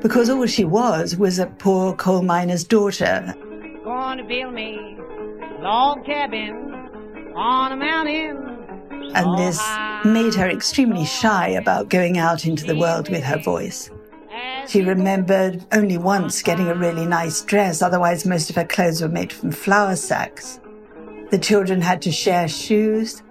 because 0.07 0.29
all 0.29 0.45
she 0.45 0.63
was 0.63 1.17
was 1.17 1.37
a 1.37 1.47
poor 1.47 1.93
coal 1.93 2.21
miner's 2.21 2.63
daughter. 2.63 3.35
To 3.83 4.23
build 4.23 4.53
me 4.53 4.97
log 5.59 6.05
cabin 6.05 6.53
on 7.35 7.73
a 7.73 7.75
mountain. 7.75 8.46
And 9.13 9.37
this 9.37 9.61
made 10.05 10.33
her 10.35 10.49
extremely 10.49 11.05
shy 11.05 11.49
about 11.49 11.89
going 11.89 12.17
out 12.17 12.45
into 12.45 12.65
the 12.65 12.75
world 12.75 13.09
with 13.09 13.23
her 13.23 13.39
voice. 13.39 13.89
She 14.67 14.81
remembered 14.81 15.65
only 15.71 15.97
once 15.97 16.41
getting 16.41 16.67
a 16.67 16.75
really 16.75 17.05
nice 17.05 17.41
dress, 17.41 17.81
otherwise, 17.81 18.25
most 18.25 18.49
of 18.49 18.55
her 18.57 18.65
clothes 18.65 19.01
were 19.01 19.07
made 19.07 19.31
from 19.31 19.51
flour 19.51 19.95
sacks. 19.95 20.59
The 21.31 21.39
children 21.39 21.81
had 21.81 22.01
to 22.03 22.11
share 22.11 22.47
shoes. 22.47 23.23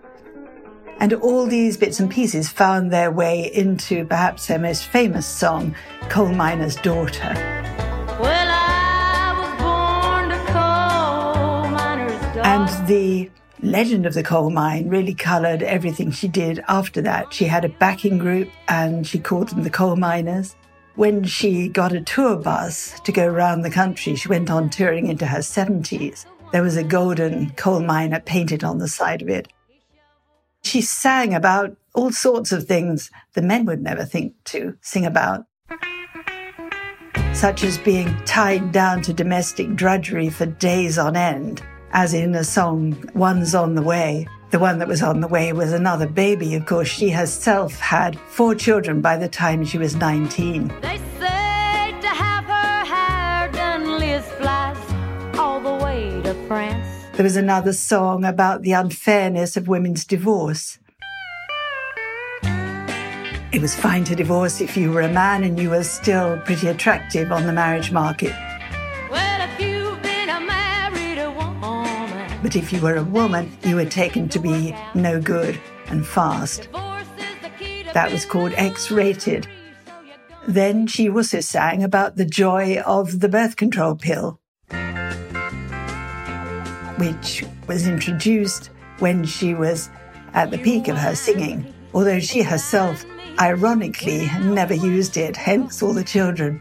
And 0.99 1.13
all 1.13 1.47
these 1.47 1.77
bits 1.77 2.01
and 2.01 2.11
pieces 2.11 2.49
found 2.49 2.91
their 2.91 3.11
way 3.11 3.53
into 3.53 4.07
perhaps 4.07 4.47
her 4.47 4.59
most 4.59 4.85
famous 4.85 5.27
song, 5.27 5.75
Coal 6.09 6.29
Miner's 6.29 6.77
Daughter. 6.77 7.35
Well, 8.19 8.47
coal 10.47 11.71
miner's 11.71 12.21
daughter. 12.35 12.41
And 12.41 12.89
the 12.89 13.31
legend 13.63 14.07
of 14.07 14.15
the 14.15 14.23
coal 14.23 14.51
mine 14.51 14.89
really 14.89 15.15
coloured 15.15 15.63
everything 15.63 16.11
she 16.11 16.29
did 16.29 16.63
after 16.69 17.01
that. 17.03 17.33
She 17.33 17.45
had 17.45 17.65
a 17.65 17.71
backing 17.71 18.19
group 18.19 18.51
and 18.69 19.07
she 19.07 19.19
called 19.19 19.49
them 19.49 19.63
the 19.63 19.71
coal 19.71 19.97
miners. 19.97 20.55
When 20.95 21.25
she 21.25 21.69
got 21.69 21.93
a 21.93 22.01
tour 22.01 22.37
bus 22.37 22.99
to 23.01 23.13
go 23.13 23.27
around 23.27 23.63
the 23.63 23.71
country, 23.71 24.17
she 24.17 24.29
went 24.29 24.51
on 24.51 24.71
touring 24.71 25.07
into 25.07 25.27
her 25.27 25.41
70s. 25.41 26.27
There 26.53 26.63
was 26.63 26.77
a 26.77 26.85
golden 26.85 27.51
coal 27.51 27.81
miner 27.81 28.21
painted 28.21 28.65
on 28.65 28.79
the 28.79 28.89
side 28.89 29.21
of 29.21 29.29
it. 29.29 29.49
She 30.63 30.81
sang 30.81 31.35
about 31.35 31.77
all 31.95 32.13
sorts 32.13 32.53
of 32.53 32.65
things 32.67 33.11
the 33.35 33.43
men 33.43 33.67
would 33.67 33.83
never 33.83 34.05
think 34.05 34.35
to 34.45 34.77
sing 34.81 35.07
about, 35.07 35.47
such 37.33 37.63
as 37.63 37.79
being 37.79 38.17
tied 38.25 38.73
down 38.73 39.03
to 39.03 39.13
domestic 39.13 39.77
drudgery 39.77 40.31
for 40.31 40.47
days 40.47 40.99
on 40.99 41.17
end, 41.17 41.63
as 41.93 42.15
in 42.15 42.35
a 42.35 42.45
song, 42.45 42.97
One's 43.15 43.55
on 43.55 43.75
the 43.75 43.83
Way. 43.83 44.27
The 44.51 44.59
one 44.61 44.79
that 44.79 44.89
was 44.89 45.03
on 45.03 45.21
the 45.21 45.29
way 45.29 45.53
was 45.53 45.73
another 45.73 46.07
baby. 46.07 46.55
Of 46.55 46.67
course, 46.67 46.89
she 46.89 47.11
herself 47.11 47.75
had 47.81 48.19
four 48.29 48.55
children 48.55 49.01
by 49.01 49.17
the 49.17 49.29
time 49.29 49.65
she 49.65 49.77
was 49.77 49.97
19. 49.97 50.69
They 50.81 50.99
to 52.01 52.09
have 52.09 52.45
her 52.45 52.85
hair 52.85 53.49
done, 53.51 53.99
Liz 53.99 54.25
flies 54.39 54.77
all 55.37 55.61
the 55.61 55.85
way 55.85 56.21
to 56.23 56.35
France. 56.47 56.87
There 57.15 57.25
was 57.25 57.37
another 57.37 57.73
song 57.73 58.25
about 58.25 58.63
the 58.63 58.73
unfairness 58.73 59.57
of 59.57 59.67
women's 59.67 60.05
divorce. 60.05 60.79
It 63.53 63.61
was 63.61 63.75
fine 63.75 64.05
to 64.05 64.15
divorce 64.15 64.61
if 64.61 64.77
you 64.77 64.93
were 64.93 65.01
a 65.01 65.13
man 65.13 65.43
and 65.43 65.59
you 65.59 65.71
were 65.71 65.83
still 65.83 66.39
pretty 66.45 66.69
attractive 66.69 67.33
on 67.33 67.47
the 67.47 67.53
marriage 67.53 67.91
market. 67.91 68.35
But 72.47 72.55
if 72.55 72.73
you 72.73 72.81
were 72.81 72.95
a 72.95 73.03
woman, 73.03 73.51
you 73.65 73.75
were 73.75 73.85
taken 73.85 74.29
to 74.29 74.39
be 74.39 74.73
no 74.95 75.21
good 75.21 75.59
and 75.89 76.07
fast. 76.07 76.69
That 77.93 78.13
was 78.13 78.25
called 78.25 78.53
X 78.53 78.89
Rated. 78.89 79.49
Then 80.47 80.87
she 80.87 81.11
also 81.11 81.41
sang 81.41 81.83
about 81.83 82.15
the 82.15 82.25
joy 82.25 82.79
of 82.87 83.19
the 83.19 83.29
birth 83.29 83.57
control 83.57 83.97
pill, 83.97 84.39
which 86.99 87.45
was 87.67 87.89
introduced 87.89 88.71
when 89.01 89.25
she 89.25 89.53
was 89.53 89.91
at 90.33 90.53
the 90.53 90.59
peak 90.59 90.87
of 90.87 90.97
her 90.97 91.17
singing, 91.17 91.75
although 91.95 92.21
she 92.21 92.43
herself, 92.43 93.05
ironically, 93.41 94.31
never 94.43 94.75
used 94.75 95.17
it, 95.17 95.37
hence 95.37 95.83
all 95.83 95.93
the 95.93 96.05
children. 96.05 96.61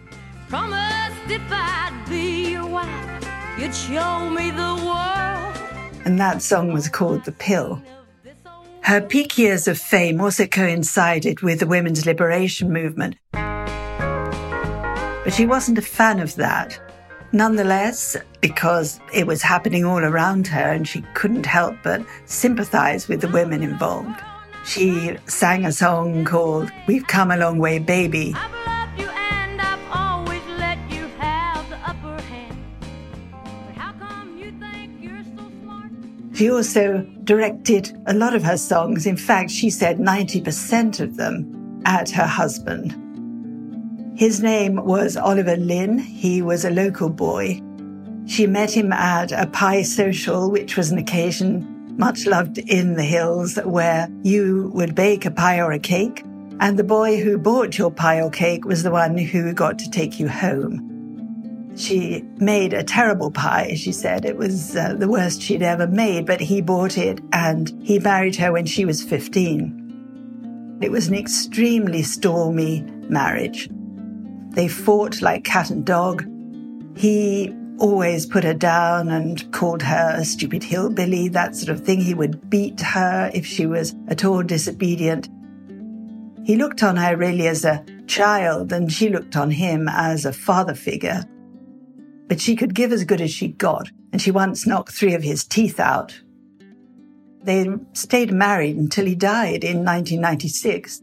Promised 0.50 1.30
if 1.30 1.43
I'd 1.52 2.08
be 2.10 2.54
your 2.54 2.65
wife, 2.65 3.30
you'd 3.60 3.76
show 3.76 4.28
me 4.32 4.50
the 4.50 4.84
world. 4.84 5.14
And 6.05 6.19
that 6.19 6.43
song 6.43 6.71
was 6.71 6.87
called 6.87 7.25
The 7.25 7.31
Pill. 7.31 7.81
Her 8.81 9.01
peak 9.01 9.39
years 9.39 9.67
of 9.67 9.79
fame 9.79 10.21
also 10.21 10.45
coincided 10.45 11.41
with 11.41 11.59
the 11.59 11.67
women's 11.67 12.05
liberation 12.05 12.71
movement. 12.71 13.15
But 13.31 15.33
she 15.33 15.47
wasn't 15.47 15.79
a 15.79 15.81
fan 15.81 16.19
of 16.19 16.35
that. 16.35 16.79
Nonetheless, 17.31 18.15
because 18.41 18.99
it 19.11 19.25
was 19.25 19.41
happening 19.41 19.83
all 19.83 20.03
around 20.03 20.45
her 20.47 20.71
and 20.71 20.87
she 20.87 21.01
couldn't 21.15 21.47
help 21.47 21.75
but 21.83 22.05
sympathize 22.25 23.07
with 23.07 23.21
the 23.21 23.29
women 23.29 23.63
involved, 23.63 24.21
she 24.63 25.17
sang 25.25 25.65
a 25.65 25.71
song 25.71 26.23
called 26.23 26.71
We've 26.87 27.07
Come 27.07 27.31
a 27.31 27.37
Long 27.37 27.57
Way, 27.57 27.79
Baby. 27.79 28.35
She 36.36 36.52
also 36.52 37.06
directed 37.24 37.98
a 38.08 38.13
lot 38.13 38.36
of 38.36 38.43
her 38.43 38.58
songs. 38.58 39.06
In 39.06 39.15
fact, 39.15 39.52
she 39.52 39.69
said 39.69 40.00
90% 40.00 41.00
of 41.00 41.15
them 41.15 41.82
at 41.86 42.10
her 42.10 42.28
husband. 42.28 42.91
His 44.17 44.43
name 44.43 44.84
was 44.86 45.15
Oliver 45.15 45.56
Lynn. 45.56 45.98
He 45.98 46.41
was 46.41 46.65
a 46.65 46.69
local 46.69 47.10
boy. 47.10 47.62
She 48.26 48.48
met 48.48 48.76
him 48.76 48.91
at 48.91 49.32
a 49.32 49.48
pie 49.48 49.84
social, 49.84 50.52
which 50.52 50.76
was 50.76 50.91
an 50.91 50.98
occasion 50.98 51.71
much 51.98 52.26
loved 52.26 52.58
in 52.58 52.95
the 52.95 53.04
hills 53.04 53.56
where 53.63 54.10
you 54.24 54.71
would 54.74 54.93
bake 54.93 55.26
a 55.26 55.32
pie 55.32 55.62
or 55.62 55.71
a 55.71 55.80
cake. 55.80 56.24
And 56.60 56.78
the 56.78 56.84
boy 56.84 57.21
who 57.21 57.38
bought 57.38 57.78
your 57.78 57.91
pie 57.91 58.19
or 58.19 58.30
cake 58.30 58.65
was 58.65 58.84
the 58.84 58.91
one 58.91 59.17
who 59.17 59.54
got 59.54 59.80
to 59.80 59.89
take 59.89 60.19
you 60.19 60.28
home. 60.28 60.94
She 61.75 62.23
made 62.38 62.73
a 62.73 62.83
terrible 62.83 63.31
pie, 63.31 63.73
she 63.75 63.91
said. 63.91 64.23
It 64.23 64.38
was 64.38 64.75
uh, 64.77 64.93
the 64.93 65.09
worst 65.09 65.41
she'd 65.41 65.61
ever 65.61 65.88
made, 65.88 66.25
but 66.25 66.39
he 66.39 66.61
bought 66.61 66.97
it 66.97 67.19
and 67.33 67.73
he 67.83 67.99
married 67.99 68.38
her 68.38 68.53
when 68.53 68.65
she 68.65 68.85
was 68.85 69.03
15. 69.03 70.79
It 70.81 70.89
was 70.89 71.07
an 71.07 71.15
extremely 71.15 72.01
stormy 72.01 72.81
marriage. 73.09 73.69
They 74.51 74.69
fought 74.69 75.21
like 75.21 75.43
cat 75.43 75.69
and 75.69 75.85
dog. 75.85 76.25
He 76.97 77.53
always 77.77 78.25
put 78.25 78.45
her 78.45 78.53
down 78.53 79.09
and 79.09 79.51
called 79.51 79.81
her 79.81 80.15
a 80.17 80.23
stupid 80.23 80.63
hillbilly, 80.63 81.27
that 81.29 81.57
sort 81.57 81.77
of 81.77 81.85
thing. 81.85 81.99
He 81.99 82.13
would 82.13 82.49
beat 82.49 82.79
her 82.79 83.29
if 83.33 83.45
she 83.45 83.65
was 83.65 83.93
at 84.07 84.23
all 84.23 84.43
disobedient. 84.43 85.27
He 86.45 86.55
looked 86.55 86.83
on 86.83 86.95
her 86.95 87.17
really 87.17 87.47
as 87.47 87.65
a 87.65 87.83
child 88.07 88.71
and 88.71 88.89
she 88.89 89.09
looked 89.09 89.35
on 89.35 89.51
him 89.51 89.89
as 89.89 90.23
a 90.23 90.31
father 90.31 90.73
figure 90.73 91.25
but 92.27 92.41
she 92.41 92.55
could 92.55 92.73
give 92.73 92.91
as 92.91 93.03
good 93.03 93.21
as 93.21 93.31
she 93.31 93.49
got, 93.49 93.89
and 94.11 94.21
she 94.21 94.31
once 94.31 94.65
knocked 94.65 94.93
three 94.93 95.13
of 95.13 95.23
his 95.23 95.43
teeth 95.43 95.79
out. 95.79 96.19
They 97.43 97.67
stayed 97.93 98.31
married 98.31 98.75
until 98.75 99.05
he 99.05 99.15
died 99.15 99.63
in 99.63 99.85
1996. 99.85 101.01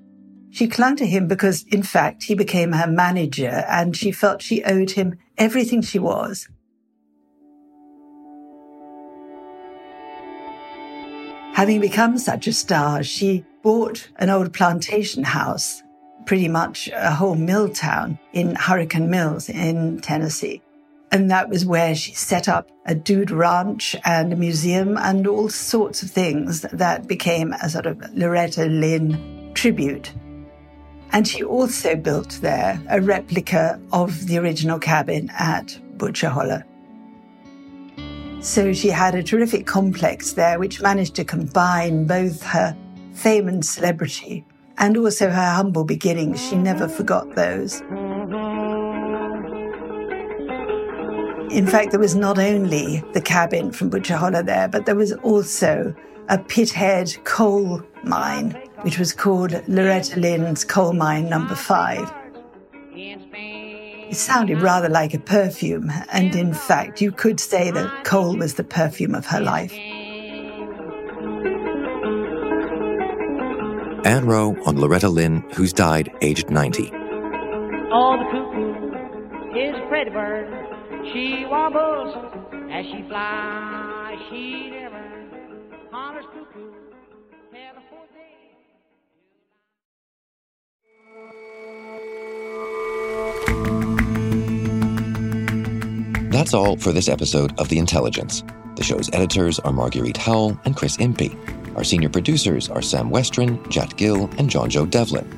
She 0.50 0.66
clung 0.66 0.96
to 0.96 1.06
him 1.06 1.28
because, 1.28 1.64
in 1.68 1.82
fact, 1.82 2.24
he 2.24 2.34
became 2.34 2.72
her 2.72 2.86
manager 2.86 3.64
and 3.68 3.96
she 3.96 4.10
felt 4.10 4.42
she 4.42 4.64
owed 4.64 4.90
him 4.90 5.18
everything 5.38 5.82
she 5.82 5.98
was. 5.98 6.48
Having 11.54 11.80
become 11.80 12.18
such 12.18 12.46
a 12.48 12.52
star, 12.52 13.02
she 13.02 13.44
bought 13.62 14.08
an 14.16 14.30
old 14.30 14.52
plantation 14.52 15.22
house, 15.22 15.82
pretty 16.26 16.48
much 16.48 16.90
a 16.92 17.12
whole 17.12 17.36
mill 17.36 17.68
town 17.68 18.18
in 18.32 18.56
Hurricane 18.56 19.08
Mills 19.08 19.48
in 19.48 20.00
Tennessee. 20.00 20.60
And 21.12 21.30
that 21.30 21.50
was 21.50 21.66
where 21.66 21.94
she 21.94 22.14
set 22.14 22.48
up 22.48 22.70
a 22.86 22.94
dude 22.94 23.30
ranch 23.30 23.94
and 24.04 24.32
a 24.32 24.36
museum 24.36 24.96
and 24.96 25.26
all 25.26 25.50
sorts 25.50 26.02
of 26.02 26.10
things 26.10 26.62
that 26.62 27.06
became 27.06 27.52
a 27.52 27.68
sort 27.68 27.84
of 27.84 28.02
Loretta 28.14 28.64
Lynn 28.64 29.52
tribute. 29.54 30.12
And 31.12 31.28
she 31.28 31.44
also 31.44 31.94
built 31.94 32.38
there 32.40 32.80
a 32.88 33.00
replica 33.00 33.78
of 33.92 34.26
the 34.26 34.38
original 34.38 34.78
cabin 34.78 35.30
at 35.38 35.78
Butcher 35.98 36.30
Holler. 36.30 36.64
So 38.40 38.72
she 38.72 38.88
had 38.88 39.14
a 39.14 39.22
terrific 39.22 39.66
complex 39.66 40.32
there 40.32 40.58
which 40.58 40.80
managed 40.80 41.14
to 41.16 41.24
combine 41.24 42.06
both 42.06 42.42
her 42.42 42.74
fame 43.12 43.48
and 43.48 43.64
celebrity 43.64 44.46
and 44.78 44.96
also 44.96 45.28
her 45.28 45.50
humble 45.50 45.84
beginnings. 45.84 46.40
She 46.40 46.56
never 46.56 46.88
forgot 46.88 47.34
those. 47.36 47.82
In 51.52 51.66
fact, 51.66 51.90
there 51.90 52.00
was 52.00 52.14
not 52.14 52.38
only 52.38 53.04
the 53.12 53.20
cabin 53.20 53.72
from 53.72 53.90
Butcher 53.90 54.16
Holler 54.16 54.42
there, 54.42 54.68
but 54.68 54.86
there 54.86 54.94
was 54.94 55.12
also 55.22 55.94
a 56.30 56.38
pithead 56.38 57.22
coal 57.24 57.82
mine, 58.04 58.52
which 58.80 58.98
was 58.98 59.12
called 59.12 59.62
Loretta 59.68 60.18
Lynn's 60.18 60.64
Coal 60.64 60.94
Mine 60.94 61.28
Number 61.28 61.54
Five. 61.54 62.10
It 62.94 64.16
sounded 64.16 64.62
rather 64.62 64.88
like 64.88 65.12
a 65.12 65.18
perfume, 65.18 65.92
and 66.10 66.34
in 66.34 66.54
fact, 66.54 67.02
you 67.02 67.12
could 67.12 67.38
say 67.38 67.70
that 67.70 68.04
coal 68.04 68.34
was 68.34 68.54
the 68.54 68.64
perfume 68.64 69.14
of 69.14 69.26
her 69.26 69.40
life. 69.40 69.74
Ann 74.06 74.24
Wroe 74.24 74.56
on 74.64 74.80
Loretta 74.80 75.10
Lynn, 75.10 75.44
who's 75.52 75.74
died 75.74 76.10
aged 76.22 76.48
90. 76.48 76.90
Oh, 77.92 78.16
the 78.16 78.24
cuckoo 78.30 79.58
is 79.58 79.76
a 79.76 79.86
pretty 79.88 80.10
bird. 80.10 80.48
She 81.10 81.44
wobbles 81.46 82.14
as 82.70 82.86
she 82.86 83.02
flies. 83.08 84.18
She 84.30 84.70
never 84.70 85.02
hollers 85.90 86.24
cuckoo. 86.32 86.72
That's 96.30 96.54
all 96.54 96.76
for 96.76 96.92
this 96.92 97.08
episode 97.08 97.58
of 97.58 97.68
The 97.68 97.78
Intelligence. 97.78 98.42
The 98.76 98.82
show's 98.82 99.10
editors 99.12 99.58
are 99.60 99.72
Marguerite 99.72 100.16
Howell 100.16 100.58
and 100.64 100.74
Chris 100.76 100.96
Impey. 100.96 101.36
Our 101.76 101.84
senior 101.84 102.08
producers 102.08 102.70
are 102.70 102.80
Sam 102.80 103.10
Westron, 103.10 103.68
Jat 103.68 103.96
Gill, 103.96 104.30
and 104.38 104.48
John 104.48 104.70
Joe 104.70 104.86
Devlin. 104.86 105.28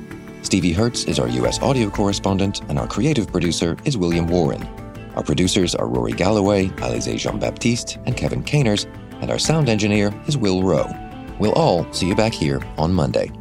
Stevie 0.41 0.71
Hertz 0.71 1.03
is 1.03 1.19
our 1.19 1.27
U.S. 1.27 1.59
audio 1.61 1.89
correspondent, 1.89 2.61
and 2.69 2.79
our 2.79 2.87
creative 2.87 3.27
producer 3.27 3.77
is 3.83 3.97
William 3.97 4.27
Warren. 4.27 4.84
Our 5.15 5.23
producers 5.23 5.73
are 5.75 5.87
Rory 5.87 6.11
Galloway, 6.11 6.67
Alize 6.67 7.17
Jean 7.17 7.39
Baptiste, 7.39 7.97
and 8.05 8.17
Kevin 8.17 8.43
Caners, 8.43 8.85
and 9.21 9.31
our 9.31 9.39
sound 9.39 9.69
engineer 9.69 10.13
is 10.27 10.37
Will 10.37 10.61
Rowe. 10.61 10.93
We'll 11.39 11.53
all 11.53 11.91
see 11.93 12.07
you 12.07 12.15
back 12.15 12.33
here 12.33 12.61
on 12.77 12.93
Monday. 12.93 13.31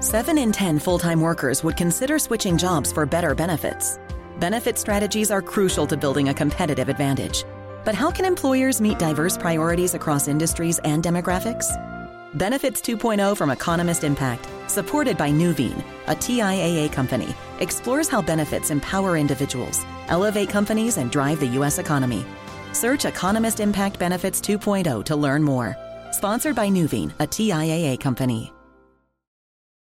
Seven 0.00 0.38
in 0.38 0.50
10 0.50 0.78
full 0.80 0.98
time 0.98 1.20
workers 1.20 1.62
would 1.62 1.76
consider 1.76 2.18
switching 2.18 2.56
jobs 2.56 2.90
for 2.90 3.06
better 3.06 3.34
benefits. 3.34 3.98
Benefit 4.40 4.78
strategies 4.78 5.30
are 5.30 5.42
crucial 5.42 5.86
to 5.86 5.98
building 5.98 6.30
a 6.30 6.34
competitive 6.34 6.88
advantage. 6.88 7.44
But 7.84 7.94
how 7.94 8.10
can 8.10 8.24
employers 8.24 8.80
meet 8.80 8.98
diverse 8.98 9.36
priorities 9.36 9.92
across 9.92 10.28
industries 10.28 10.78
and 10.78 11.04
demographics? 11.04 11.66
Benefits 12.38 12.80
2.0 12.80 13.36
from 13.36 13.50
Economist 13.50 14.02
Impact, 14.02 14.48
supported 14.66 15.18
by 15.18 15.28
Nuveen, 15.30 15.84
a 16.06 16.16
TIAA 16.16 16.90
company, 16.90 17.34
explores 17.58 18.08
how 18.08 18.22
benefits 18.22 18.70
empower 18.70 19.18
individuals, 19.18 19.84
elevate 20.08 20.48
companies, 20.48 20.96
and 20.96 21.10
drive 21.10 21.38
the 21.38 21.54
U.S. 21.58 21.76
economy. 21.76 22.24
Search 22.72 23.04
Economist 23.04 23.60
Impact 23.60 23.98
Benefits 23.98 24.40
2.0 24.40 25.04
to 25.04 25.16
learn 25.16 25.42
more. 25.42 25.76
Sponsored 26.12 26.56
by 26.56 26.68
Nuveen, 26.68 27.12
a 27.18 27.26
TIAA 27.26 28.00
company. 28.00 28.54